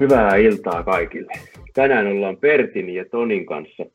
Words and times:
Hyvää 0.00 0.36
iltaa 0.36 0.82
kaikille. 0.82 1.32
Tänään 1.74 2.06
ollaan 2.06 2.36
Pertin 2.36 2.90
ja 2.90 3.04
Tonin 3.10 3.46
kanssa 3.46 3.86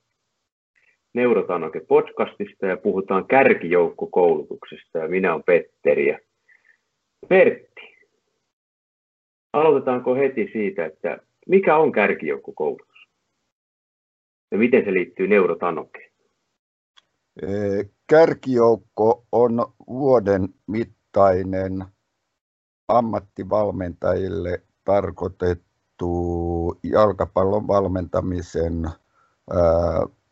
Neurotanoke 1.13 1.79
podcastista 1.79 2.65
ja 2.65 2.77
puhutaan 2.77 3.27
kärkijoukkokoulutuksesta 3.27 4.97
ja 4.97 5.07
minä 5.07 5.33
olen 5.33 5.43
Petteri. 5.43 6.07
Ja 6.07 6.19
Pertti, 7.27 7.97
aloitetaanko 9.53 10.15
heti 10.15 10.49
siitä, 10.53 10.85
että 10.85 11.17
mikä 11.47 11.77
on 11.77 11.91
kärkijoukkokoulutus 11.91 13.07
ja 14.51 14.57
miten 14.57 14.85
se 14.85 14.93
liittyy 14.93 15.27
Neurotanokeen? 15.27 16.11
Kärkijoukko 18.07 19.25
on 19.31 19.65
vuoden 19.87 20.49
mittainen 20.67 21.85
ammattivalmentajille 22.87 24.61
tarkoitettu 24.83 25.64
jalkapallon 26.83 27.67
valmentamisen 27.67 28.89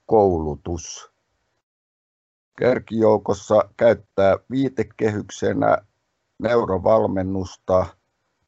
koulutus. 0.06 1.12
Kärkijoukossa 2.60 3.70
käyttää 3.78 4.38
viitekehyksenä 4.52 5.78
neurovalmennusta 6.40 7.86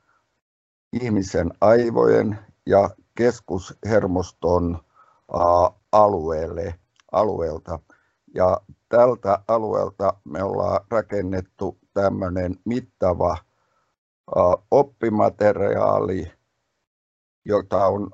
ihmisen 0.93 1.51
aivojen 1.61 2.39
ja 2.65 2.89
keskushermoston 3.15 4.79
alueelle, 5.91 6.75
alueelta. 7.11 7.79
Ja 8.35 8.61
tältä 8.89 9.39
alueelta 9.47 10.13
me 10.23 10.43
ollaan 10.43 10.85
rakennettu 10.91 11.77
tämmöinen 11.93 12.55
mittava 12.65 13.37
oppimateriaali, 14.71 16.31
jota 17.45 17.85
on, 17.85 18.11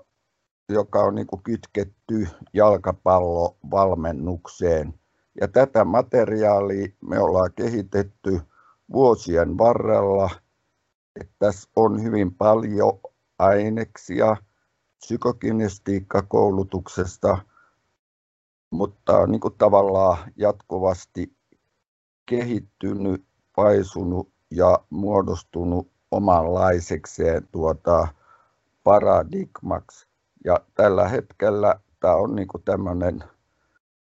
joka 0.69 0.99
on 0.99 1.15
niin 1.15 1.27
kytketty 1.43 2.27
jalkapallovalmennukseen. 2.53 4.93
Ja 5.41 5.47
tätä 5.47 5.85
materiaalia 5.85 6.87
me 7.01 7.19
ollaan 7.19 7.51
kehitetty 7.55 8.41
vuosien 8.91 9.57
varrella. 9.57 10.29
Että 11.21 11.33
tässä 11.39 11.69
on 11.75 12.03
hyvin 12.03 12.35
paljon 12.35 12.99
aineksia 13.39 14.37
psykokinestiikkakoulutuksesta, 14.97 17.37
mutta 18.71 19.27
niin 19.27 19.39
kuin 19.39 19.53
tavallaan 19.57 20.17
jatkuvasti 20.35 21.35
kehittynyt, 22.25 23.25
paisunut 23.55 24.31
ja 24.51 24.79
muodostunut 24.89 25.91
omanlaisekseen 26.11 27.47
tuota 27.51 28.07
paradigmaksi. 28.83 30.07
Ja 30.45 30.59
tällä 30.75 31.07
hetkellä 31.07 31.79
tämä 31.99 32.15
on 32.15 32.35
niin 32.35 32.47
kuin 32.47 32.63
tämmöinen 32.63 33.23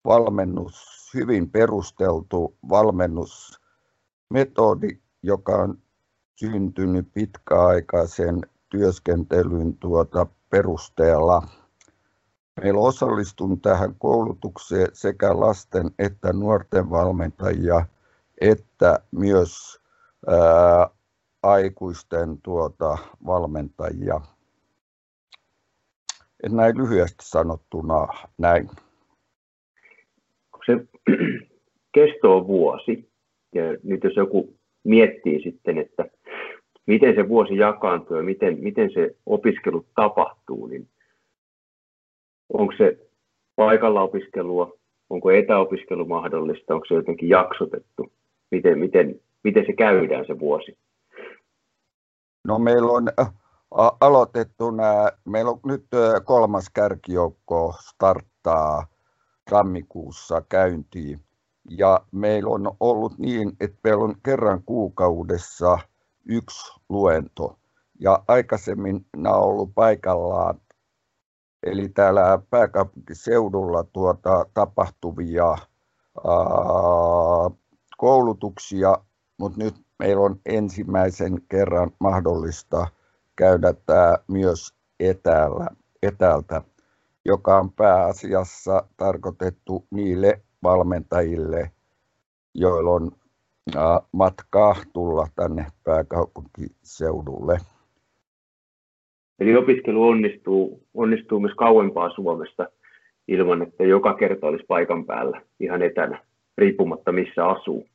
valmennus, 0.06 1.10
hyvin 1.14 1.50
perusteltu 1.50 2.56
valmennusmetodi, 2.68 4.98
joka 5.22 5.56
on 5.56 5.78
syntynyt 6.34 7.08
pitkäaikaisen 7.14 8.40
työskentelyn 8.68 9.76
tuota 9.76 10.26
perusteella. 10.50 11.42
Meillä 12.62 12.80
osallistun 12.80 13.60
tähän 13.60 13.94
koulutukseen 13.98 14.88
sekä 14.92 15.40
lasten 15.40 15.90
että 15.98 16.32
nuorten 16.32 16.90
valmentajia, 16.90 17.86
että 18.40 19.00
myös 19.10 19.80
ää, 20.26 20.90
aikuisten 21.42 22.42
tuota, 22.42 22.98
valmentajia. 23.26 24.20
Et 26.42 26.52
näin 26.52 26.78
lyhyesti 26.78 27.28
sanottuna 27.28 28.06
näin. 28.38 28.70
Se 30.66 30.86
kesto 31.94 32.36
on 32.36 32.46
vuosi, 32.46 33.08
ja 33.54 33.62
nyt 33.82 34.04
jos 34.04 34.16
joku 34.16 34.54
miettii 34.84 35.42
sitten, 35.42 35.78
että 35.78 36.04
miten 36.86 37.14
se 37.14 37.28
vuosi 37.28 37.56
jakaantuu 37.56 38.16
ja 38.16 38.22
miten, 38.22 38.58
miten 38.60 38.90
se 38.94 39.16
opiskelu 39.26 39.86
tapahtuu, 39.94 40.66
niin 40.66 40.88
onko 42.52 42.74
se 42.76 42.98
paikalla 43.56 44.02
opiskelua, 44.02 44.76
onko 45.10 45.30
etäopiskelu 45.30 46.04
mahdollista, 46.04 46.74
onko 46.74 46.86
se 46.86 46.94
jotenkin 46.94 47.28
jaksotettu, 47.28 48.12
miten, 48.50 48.78
miten, 48.78 49.20
miten 49.44 49.66
se 49.66 49.72
käydään 49.72 50.26
se 50.26 50.38
vuosi? 50.38 50.78
No 52.44 52.58
meillä 52.58 52.92
on 52.92 53.08
aloitettu 54.00 54.70
nämä, 54.70 55.08
meillä 55.24 55.50
on 55.50 55.60
nyt 55.64 55.86
kolmas 56.24 56.70
kärkijoukko 56.74 57.74
starttaa 57.80 58.86
tammikuussa 59.50 60.42
käyntiin. 60.48 61.20
Ja 61.70 62.00
meillä 62.12 62.50
on 62.50 62.76
ollut 62.80 63.18
niin, 63.18 63.56
että 63.60 63.78
meillä 63.84 64.04
on 64.04 64.14
kerran 64.22 64.62
kuukaudessa 64.62 65.78
yksi 66.26 66.80
luento. 66.88 67.58
Ja 68.00 68.24
aikaisemmin 68.28 69.06
nämä 69.16 69.34
on 69.34 69.42
ollut 69.42 69.74
paikallaan, 69.74 70.60
eli 71.62 71.88
täällä 71.88 72.38
pääkaupunkiseudulla 72.50 73.84
tuota, 73.84 74.46
tapahtuvia 74.54 75.48
ää, 75.48 75.58
koulutuksia, 77.96 78.98
mutta 79.38 79.58
nyt 79.58 79.74
meillä 79.98 80.22
on 80.22 80.40
ensimmäisen 80.46 81.42
kerran 81.48 81.90
mahdollista 82.00 82.86
käydä 83.36 83.74
tämä 83.86 84.18
myös 84.28 84.74
etäällä, 85.00 85.66
etäältä, 86.02 86.62
joka 87.26 87.58
on 87.58 87.72
pääasiassa 87.72 88.86
tarkoitettu 88.96 89.86
niille 89.90 90.40
valmentajille, 90.62 91.70
joilla 92.54 92.90
on 92.90 93.10
matkaa 94.12 94.76
tulla 94.92 95.26
tänne 95.36 95.66
pääkaupunkiseudulle. 95.84 97.58
Eli 99.38 99.56
opiskelu 99.56 100.08
onnistuu, 100.08 100.82
onnistuu 100.94 101.40
myös 101.40 101.54
kauempaa 101.54 102.10
Suomesta 102.10 102.68
ilman, 103.28 103.62
että 103.62 103.84
joka 103.84 104.14
kerta 104.14 104.46
olisi 104.46 104.64
paikan 104.68 105.04
päällä 105.04 105.42
ihan 105.60 105.82
etänä, 105.82 106.24
riippumatta 106.58 107.12
missä 107.12 107.48
asuu. 107.48 107.86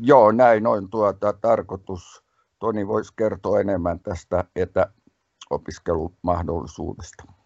Joo, 0.00 0.32
näin 0.32 0.66
on 0.66 0.90
tuota, 0.90 1.32
tarkoitus. 1.32 2.22
Toni 2.58 2.88
voisi 2.88 3.12
kertoa 3.16 3.60
enemmän 3.60 4.00
tästä 4.00 4.44
etäopiskelumahdollisuudesta. 4.56 7.37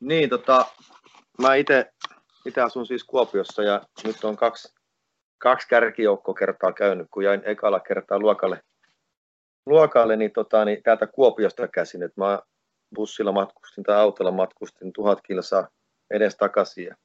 Niin, 0.00 0.30
tota, 0.30 0.66
mä 1.42 1.54
itse 2.46 2.60
asun 2.62 2.86
siis 2.86 3.04
Kuopiossa 3.04 3.62
ja 3.62 3.82
nyt 4.04 4.24
on 4.24 4.36
kaksi, 4.36 4.74
kaksi 5.38 5.68
kertaa 6.38 6.72
käynyt, 6.72 7.06
kun 7.10 7.24
jäin 7.24 7.42
ekalla 7.44 7.80
kertaa 7.80 8.18
luokalle, 8.18 8.62
luokalle 9.66 10.16
niin, 10.16 10.32
tota, 10.32 10.64
niin 10.64 10.82
täältä 10.82 11.06
Kuopiosta 11.06 11.68
käsin, 11.68 12.02
että 12.02 12.20
mä 12.20 12.40
bussilla 12.94 13.32
matkustin 13.32 13.84
tai 13.84 13.96
autolla 13.96 14.30
matkustin 14.30 14.92
tuhat 14.92 15.18
kilsaa 15.22 15.68
edes 16.10 16.36
takaisin. 16.36 16.84
Ja, 16.84 16.96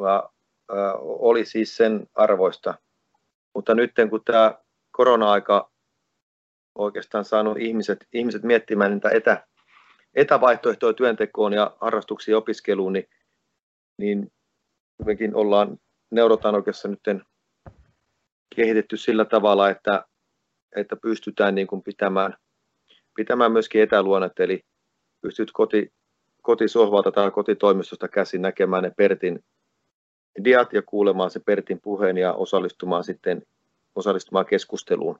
ja 0.00 0.30
ä, 0.72 0.94
oli 1.00 1.44
siis 1.44 1.76
sen 1.76 2.06
arvoista. 2.14 2.74
Mutta 3.54 3.74
nyt 3.74 3.92
kun 4.10 4.24
tämä 4.24 4.54
korona-aika 4.90 5.70
oikeastaan 6.74 7.24
saanut 7.24 7.58
ihmiset, 7.58 8.06
ihmiset 8.12 8.42
miettimään 8.42 8.92
niitä 8.92 9.10
etä, 9.10 9.46
etävaihtoehtoja 10.16 10.92
työntekoon 10.92 11.52
ja 11.52 11.76
harrastuksiin 11.80 12.32
ja 12.32 12.38
opiskeluun, 12.38 12.92
niin, 12.92 13.08
niin 13.98 14.32
mekin 15.04 15.34
ollaan 15.34 15.78
neurotanokessa 16.10 16.88
nyt 16.88 17.00
kehitetty 18.56 18.96
sillä 18.96 19.24
tavalla, 19.24 19.70
että, 19.70 20.04
että 20.76 20.96
pystytään 20.96 21.54
niin 21.54 21.66
kuin 21.66 21.82
pitämään, 21.82 22.34
pitämään 23.16 23.52
myöskin 23.52 23.82
etäluonnet, 23.82 24.40
eli 24.40 24.64
pystyt 25.20 25.52
koti, 25.52 25.92
kotisohvalta 26.42 27.12
tai 27.12 27.30
kotitoimistosta 27.30 28.08
käsin 28.08 28.42
näkemään 28.42 28.82
ne 28.82 28.92
Pertin 28.96 29.44
diat 30.44 30.72
ja 30.72 30.82
kuulemaan 30.82 31.30
se 31.30 31.40
Pertin 31.40 31.80
puheen 31.80 32.16
ja 32.16 32.32
osallistumaan 32.32 33.04
sitten 33.04 33.42
osallistumaan 33.94 34.46
keskusteluun. 34.46 35.18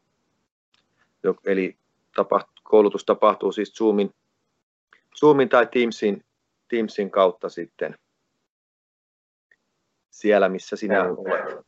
Eli 1.45 1.77
tapaht, 2.17 2.47
koulutus 2.63 3.05
tapahtuu 3.05 3.53
siis 3.53 3.75
Zoomin, 3.75 4.11
Zoomin 5.21 5.49
tai 5.49 5.67
Teamsin, 5.67 6.25
Teamsin 6.69 7.11
kautta 7.11 7.49
sitten 7.49 7.95
siellä, 10.11 10.49
missä 10.49 10.77
sinä 10.77 11.05
olet. 11.05 11.67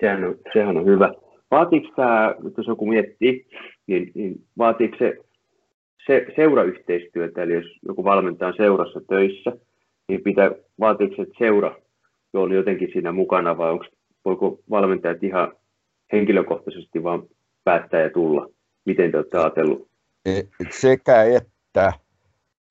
Sehän 0.00 0.24
on, 0.24 0.38
sehän 0.52 0.76
on 0.76 0.86
hyvä. 0.86 1.14
Vaatiiko 1.50 1.88
tämä, 1.96 2.34
jos 2.56 2.66
joku 2.66 2.86
miettii, 2.86 3.46
niin, 3.86 4.12
niin 4.14 4.44
vaatiiko 4.58 4.96
se, 4.98 5.16
se 6.06 6.26
seurayhteistyötä, 6.36 7.42
eli 7.42 7.52
jos 7.52 7.66
joku 7.86 8.04
valmentaa 8.04 8.52
seurassa 8.56 9.00
töissä, 9.08 9.52
niin 10.08 10.22
pitää, 10.22 10.50
vaatiiko 10.80 11.16
se, 11.16 11.22
että 11.22 11.34
seura 11.38 11.76
on 12.32 12.52
jotenkin 12.52 12.88
siinä 12.92 13.12
mukana, 13.12 13.58
vai 13.58 13.70
onko, 13.70 13.84
voiko 14.24 14.60
valmentajat 14.70 15.22
ihan 15.22 15.52
henkilökohtaisesti 16.12 17.02
vaan 17.02 17.22
päättää 17.64 18.00
ja 18.00 18.10
tulla? 18.10 18.48
Miten 18.84 19.10
te 19.10 19.16
olette 19.16 19.38
ajatellut? 19.38 19.88
E, 20.26 20.42
sekä 20.70 21.22
että, 21.22 21.92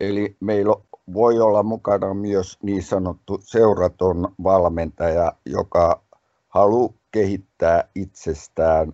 eli 0.01 0.37
meillä 0.39 0.75
voi 1.13 1.39
olla 1.39 1.63
mukana 1.63 2.13
myös 2.13 2.57
niin 2.63 2.83
sanottu 2.83 3.39
seuraton 3.43 4.33
valmentaja, 4.43 5.33
joka 5.45 6.03
haluaa 6.49 6.93
kehittää 7.11 7.89
itsestään 7.95 8.93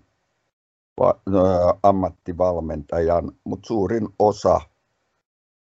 ammattivalmentajan, 1.84 3.32
mutta 3.44 3.68
suurin 3.68 4.08
osa 4.20 4.62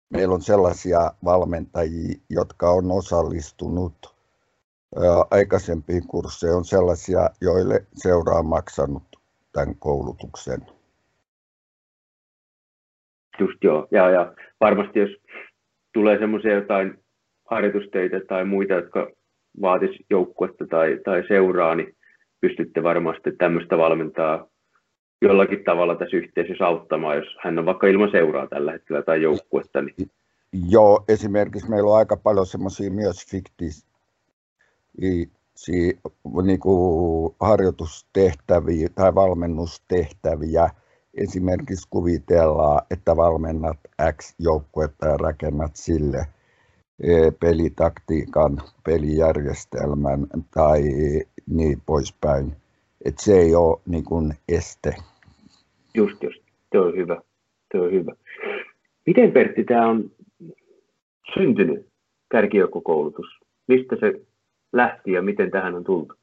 meillä 0.10 0.36
on 0.36 0.42
sellaisia 0.42 1.12
valmentajia, 1.26 2.20
jotka 2.30 2.70
on 2.70 2.92
osallistunut 2.92 4.16
aikaisempiin 5.32 6.08
kursseihin, 6.08 6.58
on 6.58 6.66
sellaisia, 6.66 7.30
joille 7.42 7.86
seura 7.96 8.36
on 8.36 8.46
maksanut 8.46 9.04
tämän 9.52 9.76
koulutuksen. 9.76 10.68
Just 13.40 13.64
joo, 13.64 13.88
ja, 13.92 14.10
ja 14.10 14.34
varmasti 14.60 15.00
jos 15.00 15.10
tulee 15.94 16.20
semmoisia 16.20 16.54
jotain 16.54 17.00
harjoitusteitä 17.46 18.20
tai 18.28 18.46
muita, 18.46 18.74
jotka 18.74 19.12
vaatisi 19.62 20.06
joukkuetta 20.10 20.66
tai, 20.68 21.00
tai 21.06 21.24
seuraa, 21.28 21.76
niin 21.76 21.96
pystytte 22.42 22.84
varmasti 22.84 23.32
tämmöistä 23.38 23.78
valmentaa 23.78 24.48
jollakin 25.22 25.64
tavalla 25.64 25.96
tässä 25.96 26.18
yhteisössä 26.18 26.66
auttamaan, 26.66 27.18
jos 27.18 27.38
hän 27.44 27.60
on 27.60 27.66
vaikka 27.66 27.88
ilman 27.88 28.12
seuraa 28.12 28.48
tällä 28.48 28.72
hetkellä 28.72 29.02
tai 29.02 29.22
joukkuetta. 29.22 29.82
Niin... 29.82 30.12
Joo, 30.70 31.04
esimerkiksi 31.08 31.70
meillä 31.70 31.92
on 31.92 31.98
aika 31.98 32.18
paljon 32.18 32.46
semmoisia 32.46 32.92
myös 32.92 33.32
fiktisiä 33.32 33.88
niin 36.44 36.60
kuin 36.60 37.36
harjoitustehtäviä 37.40 38.88
tai 38.96 39.16
valmennustehtäviä. 39.16 40.70
Esimerkiksi 41.18 41.88
kuvitellaan, 41.90 42.82
että 42.92 43.16
valmennat 43.16 43.78
X-joukkuetta 44.12 45.08
ja 45.08 45.18
rakennat 45.18 45.76
sille 45.76 46.26
e, 47.04 47.32
pelitaktiikan, 47.40 48.62
pelijärjestelmän 48.86 50.28
tai 50.54 50.82
niin 51.50 51.82
poispäin. 51.86 52.56
Että 53.06 53.24
se 53.24 53.34
ei 53.40 53.56
ole 53.56 53.82
niin 53.86 54.04
kuin 54.04 54.34
este. 54.50 54.96
Just, 55.94 56.24
just. 56.24 56.42
Se 56.72 56.80
on 56.80 56.96
hyvä. 56.96 57.22
Se 57.72 57.80
on 57.82 57.92
hyvä. 57.92 58.12
Miten 59.06 59.32
Pertti 59.32 59.64
tämä 59.64 59.90
on 59.90 60.12
syntynyt, 61.34 61.88
kärkijoukkokoulutus? 62.32 63.26
Mistä 63.68 63.96
se 64.00 64.22
lähti 64.74 65.12
ja 65.12 65.22
miten 65.22 65.52
tähän 65.52 65.76
on 65.76 65.84
tultu? 65.84 66.14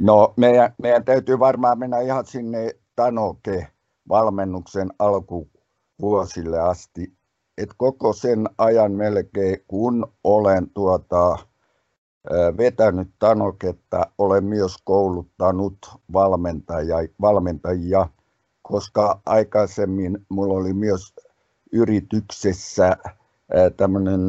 No 0.00 0.34
meidän, 0.36 0.74
meidän 0.82 1.04
täytyy 1.04 1.38
varmaan 1.38 1.78
mennä 1.78 2.00
ihan 2.00 2.26
sinne 2.26 2.74
Tanoke-valmennuksen 3.02 4.90
alkuvuosille 4.98 6.60
asti. 6.60 7.12
Et 7.58 7.70
koko 7.76 8.12
sen 8.12 8.48
ajan 8.58 8.92
melkein, 8.92 9.56
kun 9.68 10.12
olen 10.24 10.70
tuota, 10.70 11.38
vetänyt 12.56 13.08
Tanoketta, 13.18 14.06
olen 14.18 14.44
myös 14.44 14.76
kouluttanut 14.84 15.76
valmentajia, 16.12 16.96
valmentajia, 17.20 18.08
koska 18.62 19.20
aikaisemmin 19.26 20.26
minulla 20.30 20.54
oli 20.54 20.72
myös 20.72 21.14
yrityksessä 21.72 22.96
tämmöinen 23.76 24.20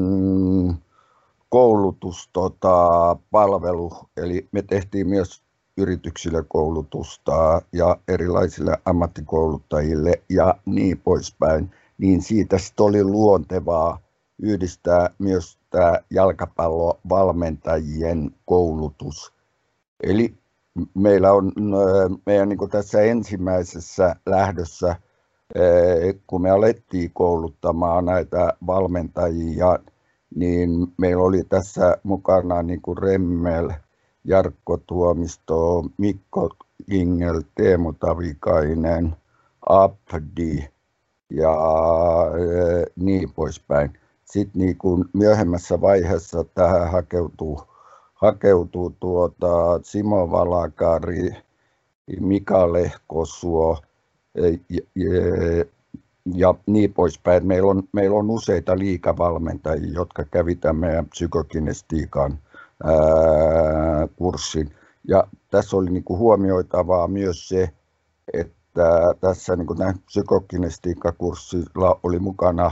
koulutuspalvelu, 1.50 3.90
tota, 3.90 4.08
eli 4.18 4.48
me 4.52 4.62
tehtiin 4.62 5.10
myös 5.10 5.43
yrityksille 5.78 6.44
koulutusta 6.48 7.62
ja 7.72 7.98
erilaisille 8.08 8.78
ammattikouluttajille 8.86 10.22
ja 10.30 10.56
niin 10.66 11.00
poispäin, 11.00 11.72
niin 11.98 12.22
siitä 12.22 12.58
oli 12.80 13.04
luontevaa 13.04 14.00
yhdistää 14.42 15.10
myös 15.20 15.58
tämä 15.70 16.00
jalkapallovalmentajien 16.10 18.32
koulutus. 18.46 19.34
Eli 20.04 20.34
meillä 20.94 21.32
on 21.32 21.52
meidän 22.26 22.50
niin 22.50 22.70
tässä 22.72 23.02
ensimmäisessä 23.02 24.16
lähdössä, 24.26 24.96
kun 26.28 26.42
me 26.42 26.50
alettiin 26.50 27.12
kouluttamaan 27.14 28.06
näitä 28.06 28.54
valmentajia, 28.68 29.80
niin 30.36 30.70
meillä 30.98 31.24
oli 31.24 31.44
tässä 31.44 31.98
mukana 32.04 32.64
niin 32.64 32.82
kuin 32.82 32.98
Remmel, 32.98 33.70
Jarkko 34.24 34.78
Tuomisto, 34.78 35.86
Mikko 35.98 36.50
Ingel, 36.92 37.42
Teemu 37.56 37.94
Tavikainen, 37.94 39.16
Abdi 39.70 40.68
ja 41.30 41.56
e, 42.36 42.86
niin 42.96 43.34
poispäin. 43.34 43.94
Sitten 44.26 44.62
niin 44.62 44.78
kuin 44.78 45.06
myöhemmässä 45.14 45.82
vaiheessa 45.82 46.44
tähän 46.44 46.92
hakeutuu, 46.92 47.62
hakeutuu 48.14 48.96
tuota 49.00 49.80
Simo 49.84 50.32
Valakari, 50.32 51.30
Mika 52.20 52.74
Lehkosuo, 52.74 53.78
e, 54.36 54.48
e, 54.48 55.66
ja 56.34 56.56
niin 56.66 56.94
poispäin. 56.94 57.48
Meillä 57.48 57.70
on, 57.70 57.84
meillä 57.92 58.18
on 58.18 58.30
useita 58.30 58.78
liikavalmentajia, 58.78 59.94
jotka 59.94 60.24
kävi 60.24 60.56
tämän 60.56 60.76
meidän 60.76 61.06
psykokinestiikan 61.06 62.40
kurssin. 64.16 64.76
Ja 65.08 65.28
tässä 65.52 65.78
oli 65.78 65.90
niin 65.90 66.04
kuin 66.04 66.20
huomioitavaa 66.20 67.08
myös 67.08 67.48
se, 67.48 67.70
että 68.34 69.14
tässä 69.20 69.56
niin 69.56 69.68
kuin 69.68 69.80
psykokinestiikkakurssilla 70.06 72.00
oli 72.04 72.20
mukana 72.20 72.72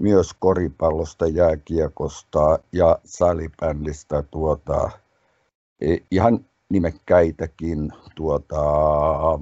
myös 0.00 0.30
koripallosta, 0.38 1.26
jääkiekosta 1.26 2.58
ja 2.72 2.98
salibändistä 3.04 4.22
tuota, 4.22 4.90
e, 5.80 5.96
ihan 6.10 6.44
nimekkäitäkin 6.68 7.92
tuota, 8.14 8.60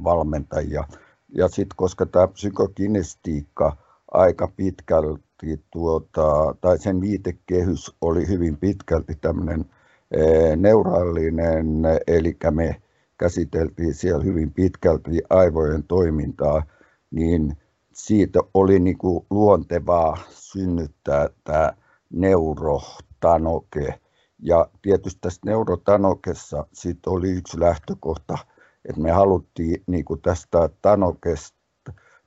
valmentajia. 0.05 0.85
Ja 1.29 1.49
sitten 1.49 1.77
koska 1.77 2.07
tämä 2.07 2.29
psykokinestiikka 2.29 3.77
aika 4.13 4.49
pitkälti, 4.57 5.65
tuota, 5.71 6.55
tai 6.61 6.79
sen 6.79 7.01
viitekehys 7.01 7.97
oli 8.01 8.29
hyvin 8.29 8.57
pitkälti 8.57 9.15
tämmöinen 9.21 9.65
e, 10.11 10.57
neuraalinen, 10.57 11.67
eli 12.07 12.37
me 12.51 12.83
käsiteltiin 13.19 13.95
siellä 13.95 14.25
hyvin 14.25 14.53
pitkälti 14.53 15.23
aivojen 15.31 15.85
toimintaa, 15.85 16.63
niin 17.11 17.57
siitä 17.93 18.41
oli 18.55 18.79
niin 18.79 18.99
kuin 18.99 19.27
luontevaa 19.31 20.19
synnyttää 20.31 21.29
tämä 21.45 21.73
neurotanoke. 22.13 24.01
Ja 24.43 24.71
tietysti 24.83 25.19
tässä 25.21 25.41
neurotanokessa 25.45 26.67
sit 26.73 27.07
oli 27.07 27.31
yksi 27.31 27.61
lähtökohta– 27.61 28.39
että 28.85 29.01
me 29.01 29.11
haluttiin 29.11 29.83
niin 29.87 30.05
kuin 30.05 30.23
tästä 30.23 30.71
Tanokesta, 30.83 31.59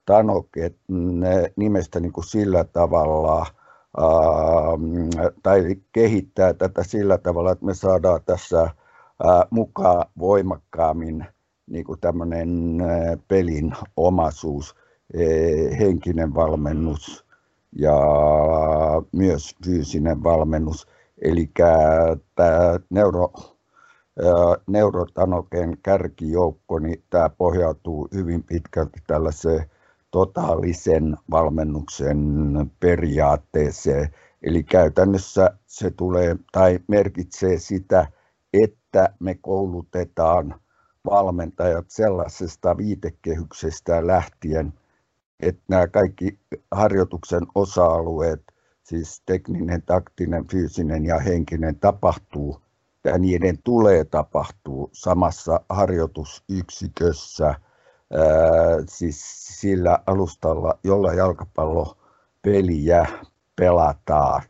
Tanoket 0.05 0.77
nimestä 1.55 1.99
niin 1.99 2.13
kuin 2.13 2.25
sillä 2.25 2.63
tavalla, 2.63 3.45
tai 5.43 5.75
kehittää 5.91 6.53
tätä 6.53 6.83
sillä 6.83 7.17
tavalla, 7.17 7.51
että 7.51 7.65
me 7.65 7.73
saadaan 7.73 8.19
tässä 8.25 8.69
mukaan 9.49 10.05
voimakkaammin 10.19 11.25
niin 11.67 11.85
kuin 11.85 11.99
tämmöinen 11.99 12.77
pelin 13.27 13.73
omaisuus, 13.97 14.75
henkinen 15.79 16.35
valmennus 16.35 17.25
ja 17.75 17.97
myös 19.11 19.55
fyysinen 19.65 20.23
valmennus. 20.23 20.87
Eli 21.21 21.51
tämä 22.35 22.79
neuro, 22.89 23.33
neurotanoken 24.67 25.77
kärkijoukko, 25.83 26.79
niin 26.79 27.03
tämä 27.09 27.29
pohjautuu 27.29 28.07
hyvin 28.13 28.43
pitkälti 28.43 28.99
tällaiseen 29.07 29.65
totaalisen 30.13 31.17
valmennuksen 31.31 32.17
periaatteeseen. 32.79 34.09
Eli 34.43 34.63
käytännössä 34.63 35.57
se 35.65 35.91
tulee 35.91 36.35
tai 36.51 36.79
merkitsee 36.87 37.57
sitä, 37.57 38.07
että 38.53 39.13
me 39.19 39.35
koulutetaan 39.35 40.55
valmentajat 41.05 41.85
sellaisesta 41.87 42.77
viitekehyksestä 42.77 44.07
lähtien, 44.07 44.73
että 45.39 45.63
nämä 45.69 45.87
kaikki 45.87 46.39
harjoituksen 46.71 47.41
osa-alueet, 47.55 48.41
siis 48.83 49.21
tekninen, 49.25 49.81
taktinen, 49.81 50.47
fyysinen 50.47 51.05
ja 51.05 51.19
henkinen, 51.19 51.75
tapahtuu 51.79 52.63
että 53.05 53.17
niiden 53.17 53.57
tulee 53.63 54.05
tapahtua 54.05 54.89
samassa 54.91 55.59
harjoitusyksikössä, 55.69 57.55
siis 58.89 59.47
sillä 59.61 59.99
alustalla, 60.05 60.79
jolla 60.83 61.13
jalkapallopeliä 61.13 63.05
pelataan. 63.55 64.41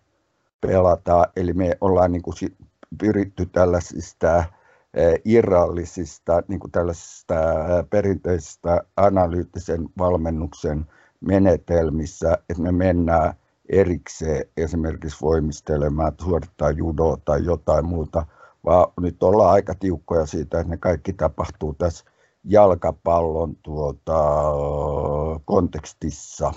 pelataan. 0.61 1.25
Eli 1.35 1.53
me 1.53 1.77
ollaan 1.81 2.11
niin 2.11 2.21
kuin 2.21 2.35
pyritty 2.99 3.45
tällaisista 3.45 4.43
irrallisista 5.25 6.43
niin 6.47 6.59
kuin 6.59 6.71
tällaisista 6.71 7.35
perinteisistä 7.89 8.83
analyyttisen 8.97 9.89
valmennuksen 9.97 10.85
menetelmissä, 11.19 12.37
että 12.49 12.63
me 12.63 12.71
mennään 12.71 13.33
erikseen 13.69 14.45
esimerkiksi 14.57 15.17
voimistelemaan, 15.21 16.13
suorittaa 16.21 16.71
judoa 16.71 17.17
tai 17.25 17.45
jotain 17.45 17.85
muuta, 17.85 18.25
vaan 18.65 18.93
nyt 18.99 19.23
ollaan 19.23 19.51
aika 19.51 19.75
tiukkoja 19.75 20.25
siitä, 20.25 20.59
että 20.59 20.69
ne 20.69 20.77
kaikki 20.77 21.13
tapahtuu 21.13 21.73
tässä 21.73 22.05
jalkapallon 22.43 23.55
tuota, 23.55 24.13
kontekstissa. 25.45 26.51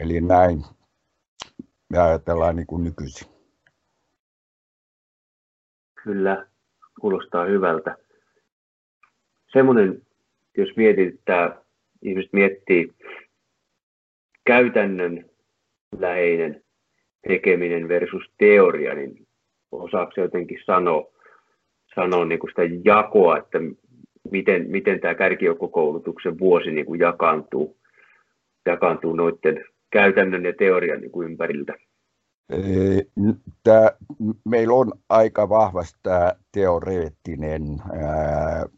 Eli 0.00 0.20
näin 0.20 0.64
me 1.88 1.98
ajatellaan 1.98 2.56
niin 2.56 2.66
kuin 2.66 2.84
nykyisin. 2.84 3.28
Kyllä, 6.02 6.46
kuulostaa 7.00 7.44
hyvältä. 7.44 7.96
Semmoinen, 9.52 10.02
jos 10.56 10.68
mietit, 10.76 11.14
että 11.14 11.62
ihmiset 12.02 12.32
miettii 12.32 12.94
käytännön 14.44 15.30
läheinen 15.98 16.64
tekeminen 17.28 17.88
versus 17.88 18.24
teoria, 18.38 18.94
niin 18.94 19.26
osaako 19.72 20.12
jotenkin 20.16 20.58
sanoa, 20.66 21.12
sanoa 21.94 22.24
niin 22.24 22.38
kuin 22.38 22.50
sitä 22.50 22.62
jakoa, 22.84 23.38
että 23.38 23.58
miten, 24.30 24.70
miten 24.70 25.00
tämä 25.00 25.14
kärkijoukkokoulutuksen 25.14 26.38
vuosi 26.38 26.70
niin 26.70 26.86
kuin 26.86 27.00
jakaantuu, 27.00 27.76
jakaantuu 28.66 29.16
noiden 29.16 29.64
käytännön 29.90 30.44
ja 30.44 30.52
teorian 30.58 31.00
niin 31.00 31.10
kuin 31.10 31.30
ympäriltä? 31.30 31.74
Tämä, 33.62 33.90
meillä 34.44 34.74
on 34.74 34.92
aika 35.08 35.48
vahvasti 35.48 35.98
tämä 36.02 36.32
teoreettinen 36.52 37.62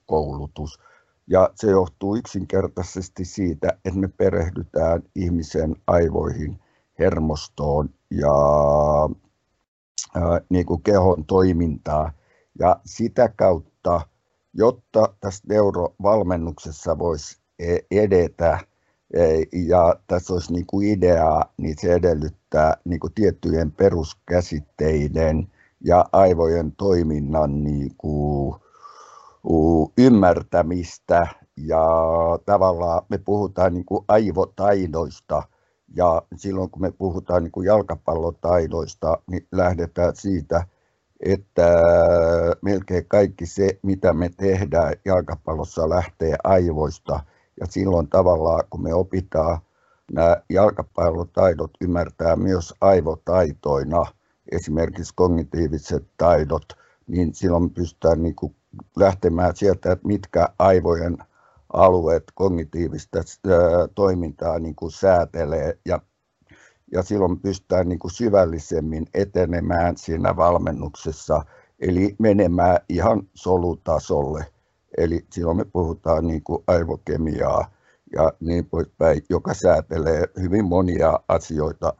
koulutus. 0.06 0.80
Ja 1.30 1.50
se 1.54 1.70
johtuu 1.70 2.16
yksinkertaisesti 2.16 3.24
siitä, 3.24 3.68
että 3.84 4.00
me 4.00 4.08
perehdytään 4.16 5.02
ihmisen 5.14 5.76
aivoihin, 5.86 6.58
hermostoon 6.98 7.88
ja 8.10 8.34
niin 10.48 10.66
kuin 10.66 10.82
kehon 10.82 11.24
toimintaa. 11.24 12.12
Ja 12.58 12.76
sitä 12.84 13.28
kautta, 13.36 14.00
jotta 14.54 15.14
tässä 15.20 15.44
neurovalmennuksessa 15.48 16.98
voisi 16.98 17.38
e, 17.58 17.78
edetä, 17.90 18.58
e, 19.14 19.22
ja 19.52 19.94
tässä 20.06 20.34
olisi 20.34 20.52
niin 20.52 20.66
kuin 20.66 20.88
ideaa, 20.88 21.52
niin 21.56 21.74
se 21.78 21.92
edellyttää 21.92 22.76
niin 22.84 23.00
kuin 23.00 23.12
tiettyjen 23.14 23.72
peruskäsitteiden 23.72 25.48
ja 25.80 26.04
aivojen 26.12 26.72
toiminnan 26.72 27.64
niin 27.64 27.94
kuin, 27.98 28.54
ymmärtämistä. 29.98 31.26
Ja 31.56 31.86
tavallaan 32.46 33.02
me 33.08 33.18
puhutaan 33.18 33.74
niin 33.74 33.84
kuin 33.84 34.04
aivotaidoista 34.08 35.42
ja 35.96 36.22
silloin 36.36 36.70
kun 36.70 36.82
me 36.82 36.90
puhutaan 36.90 37.42
niin 37.42 37.52
kuin 37.52 37.66
jalkapallotaidoista, 37.66 39.18
niin 39.30 39.46
lähdetään 39.52 40.16
siitä, 40.16 40.66
että 41.20 41.82
melkein 42.62 43.04
kaikki 43.08 43.46
se, 43.46 43.78
mitä 43.82 44.12
me 44.12 44.30
tehdään 44.36 44.94
jalkapallossa, 45.04 45.88
lähtee 45.88 46.36
aivoista. 46.44 47.20
Ja 47.60 47.66
silloin 47.66 48.08
tavallaan, 48.08 48.64
kun 48.70 48.82
me 48.82 48.94
opitaan 48.94 49.58
nämä 50.12 50.36
jalkapallotaidot 50.50 51.70
ymmärtää 51.80 52.36
myös 52.36 52.74
aivotaitoina, 52.80 54.04
esimerkiksi 54.52 55.12
kognitiiviset 55.16 56.06
taidot, 56.16 56.64
niin 57.06 57.34
silloin 57.34 57.62
me 57.62 57.68
pystytään 57.68 58.22
niin 58.22 58.34
kuin 58.34 58.54
lähtemään 58.96 59.56
sieltä, 59.56 59.92
että 59.92 60.06
mitkä 60.06 60.48
aivojen 60.58 61.16
alueet 61.72 62.24
kognitiivista 62.34 63.18
toimintaa 63.94 64.58
niin 64.58 64.74
kuin 64.74 64.92
säätelee 64.92 65.78
ja, 65.84 66.00
ja 66.92 67.02
silloin 67.02 67.40
pystytään 67.40 67.88
niin 67.88 67.98
kuin 67.98 68.10
syvällisemmin 68.10 69.06
etenemään 69.14 69.96
siinä 69.96 70.36
valmennuksessa, 70.36 71.42
eli 71.80 72.16
menemään 72.18 72.78
ihan 72.88 73.22
solutasolle. 73.34 74.46
Eli 74.98 75.26
silloin 75.32 75.56
me 75.56 75.64
puhutaan 75.64 76.26
niin 76.26 76.42
kuin 76.42 76.64
aivokemiaa 76.66 77.70
ja 78.12 78.32
niin 78.40 78.66
poispäin, 78.66 79.22
joka 79.30 79.54
säätelee 79.54 80.24
hyvin 80.40 80.64
monia 80.64 81.20
asioita 81.28 81.92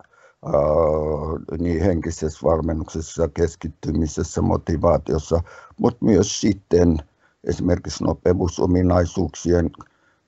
niin 1.58 1.82
henkisessä 1.82 2.40
valmennuksessa, 2.44 3.28
keskittymisessä, 3.28 4.42
motivaatiossa, 4.42 5.40
mutta 5.80 6.04
myös 6.04 6.40
sitten 6.40 6.96
esimerkiksi 7.44 8.04
nopeusominaisuuksien 8.04 9.70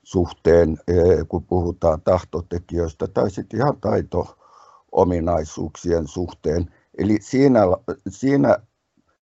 suhteen, 0.03 0.77
kun 1.27 1.43
puhutaan 1.43 2.01
tahtotekijöistä, 2.01 3.07
tai 3.07 3.31
sitten 3.31 3.59
ihan 3.59 3.77
taito-ominaisuuksien 4.91 6.07
suhteen. 6.07 6.65
Eli 6.97 7.17
siinä, 7.21 7.61
siinä 8.09 8.57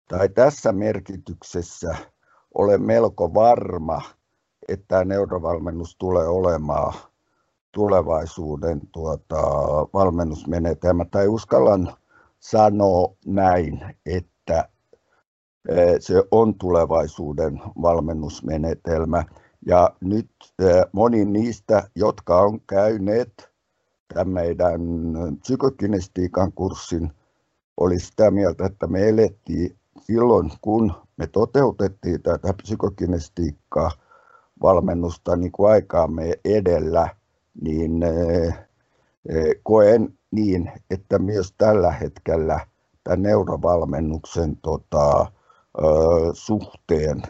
tai 0.07 0.29
tässä 0.29 0.71
merkityksessä 0.71 1.95
olen 2.53 2.81
melko 2.81 3.33
varma, 3.33 4.01
että 4.67 4.85
tämä 4.87 5.05
neurovalmennus 5.05 5.95
tulee 5.97 6.27
olemaan 6.27 6.93
tulevaisuuden 7.71 8.81
tuota, 8.91 9.41
valmennusmenetelmä, 9.93 11.05
tai 11.05 11.27
uskallan 11.27 11.93
sanoa 12.39 13.15
näin, 13.25 13.95
että 14.05 14.69
e, 15.69 15.75
se 15.99 16.23
on 16.31 16.55
tulevaisuuden 16.55 17.61
valmennusmenetelmä. 17.81 19.23
Ja 19.65 19.95
nyt 20.01 20.29
e, 20.59 20.63
moni 20.91 21.25
niistä, 21.25 21.89
jotka 21.95 22.41
on 22.41 22.61
käyneet 22.61 23.48
tämän 24.13 24.29
meidän 24.29 24.81
psykokinestiikan 25.39 26.51
kurssin, 26.51 27.11
oli 27.77 27.99
sitä 27.99 28.31
mieltä, 28.31 28.65
että 28.65 28.87
me 28.87 29.09
elettiin 29.09 29.75
silloin, 30.01 30.51
kun 30.61 30.93
me 31.17 31.27
toteutettiin 31.27 32.21
tätä 32.21 32.53
psykokinestiikkaa 32.53 33.91
valmennusta 34.61 35.35
niin 35.35 35.51
kuin 35.51 35.71
aikaamme 35.71 36.33
edellä– 36.45 37.09
niin 37.61 38.03
eh, 38.03 38.53
eh, 39.29 39.55
koen 39.63 40.17
niin, 40.31 40.71
että 40.91 41.19
myös 41.19 41.53
tällä 41.57 41.91
hetkellä 41.91 42.59
tämän 43.03 43.21
neurovalmennuksen 43.21 44.57
tota, 44.61 45.31
suhteen, 46.33 47.21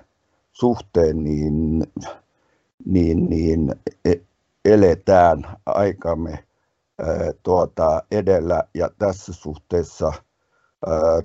suhteen 0.52 1.24
niin, 1.24 1.84
niin, 2.86 3.30
niin 3.30 3.76
e, 4.06 4.14
eletään 4.66 5.48
aikamme 5.66 6.44
tuota, 7.44 8.04
edellä 8.12 8.64
ja 8.76 8.90
tässä 9.00 9.34
suhteessa 9.34 10.14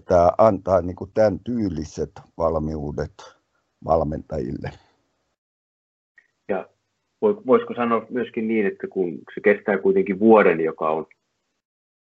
tämä 0.04 0.30
antaa 0.38 0.80
niin 0.80 0.96
kuin 0.96 1.10
tämän 1.14 1.40
tyyliset 1.40 2.10
valmiudet 2.38 3.14
valmentajille. 3.84 4.70
Voisiko 7.46 7.74
sanoa 7.74 8.06
myöskin 8.10 8.48
niin, 8.48 8.66
että 8.66 8.86
kun 8.86 9.18
se 9.34 9.40
kestää 9.40 9.78
kuitenkin 9.78 10.18
vuoden, 10.18 10.60
joka 10.60 10.90
on, 10.90 11.06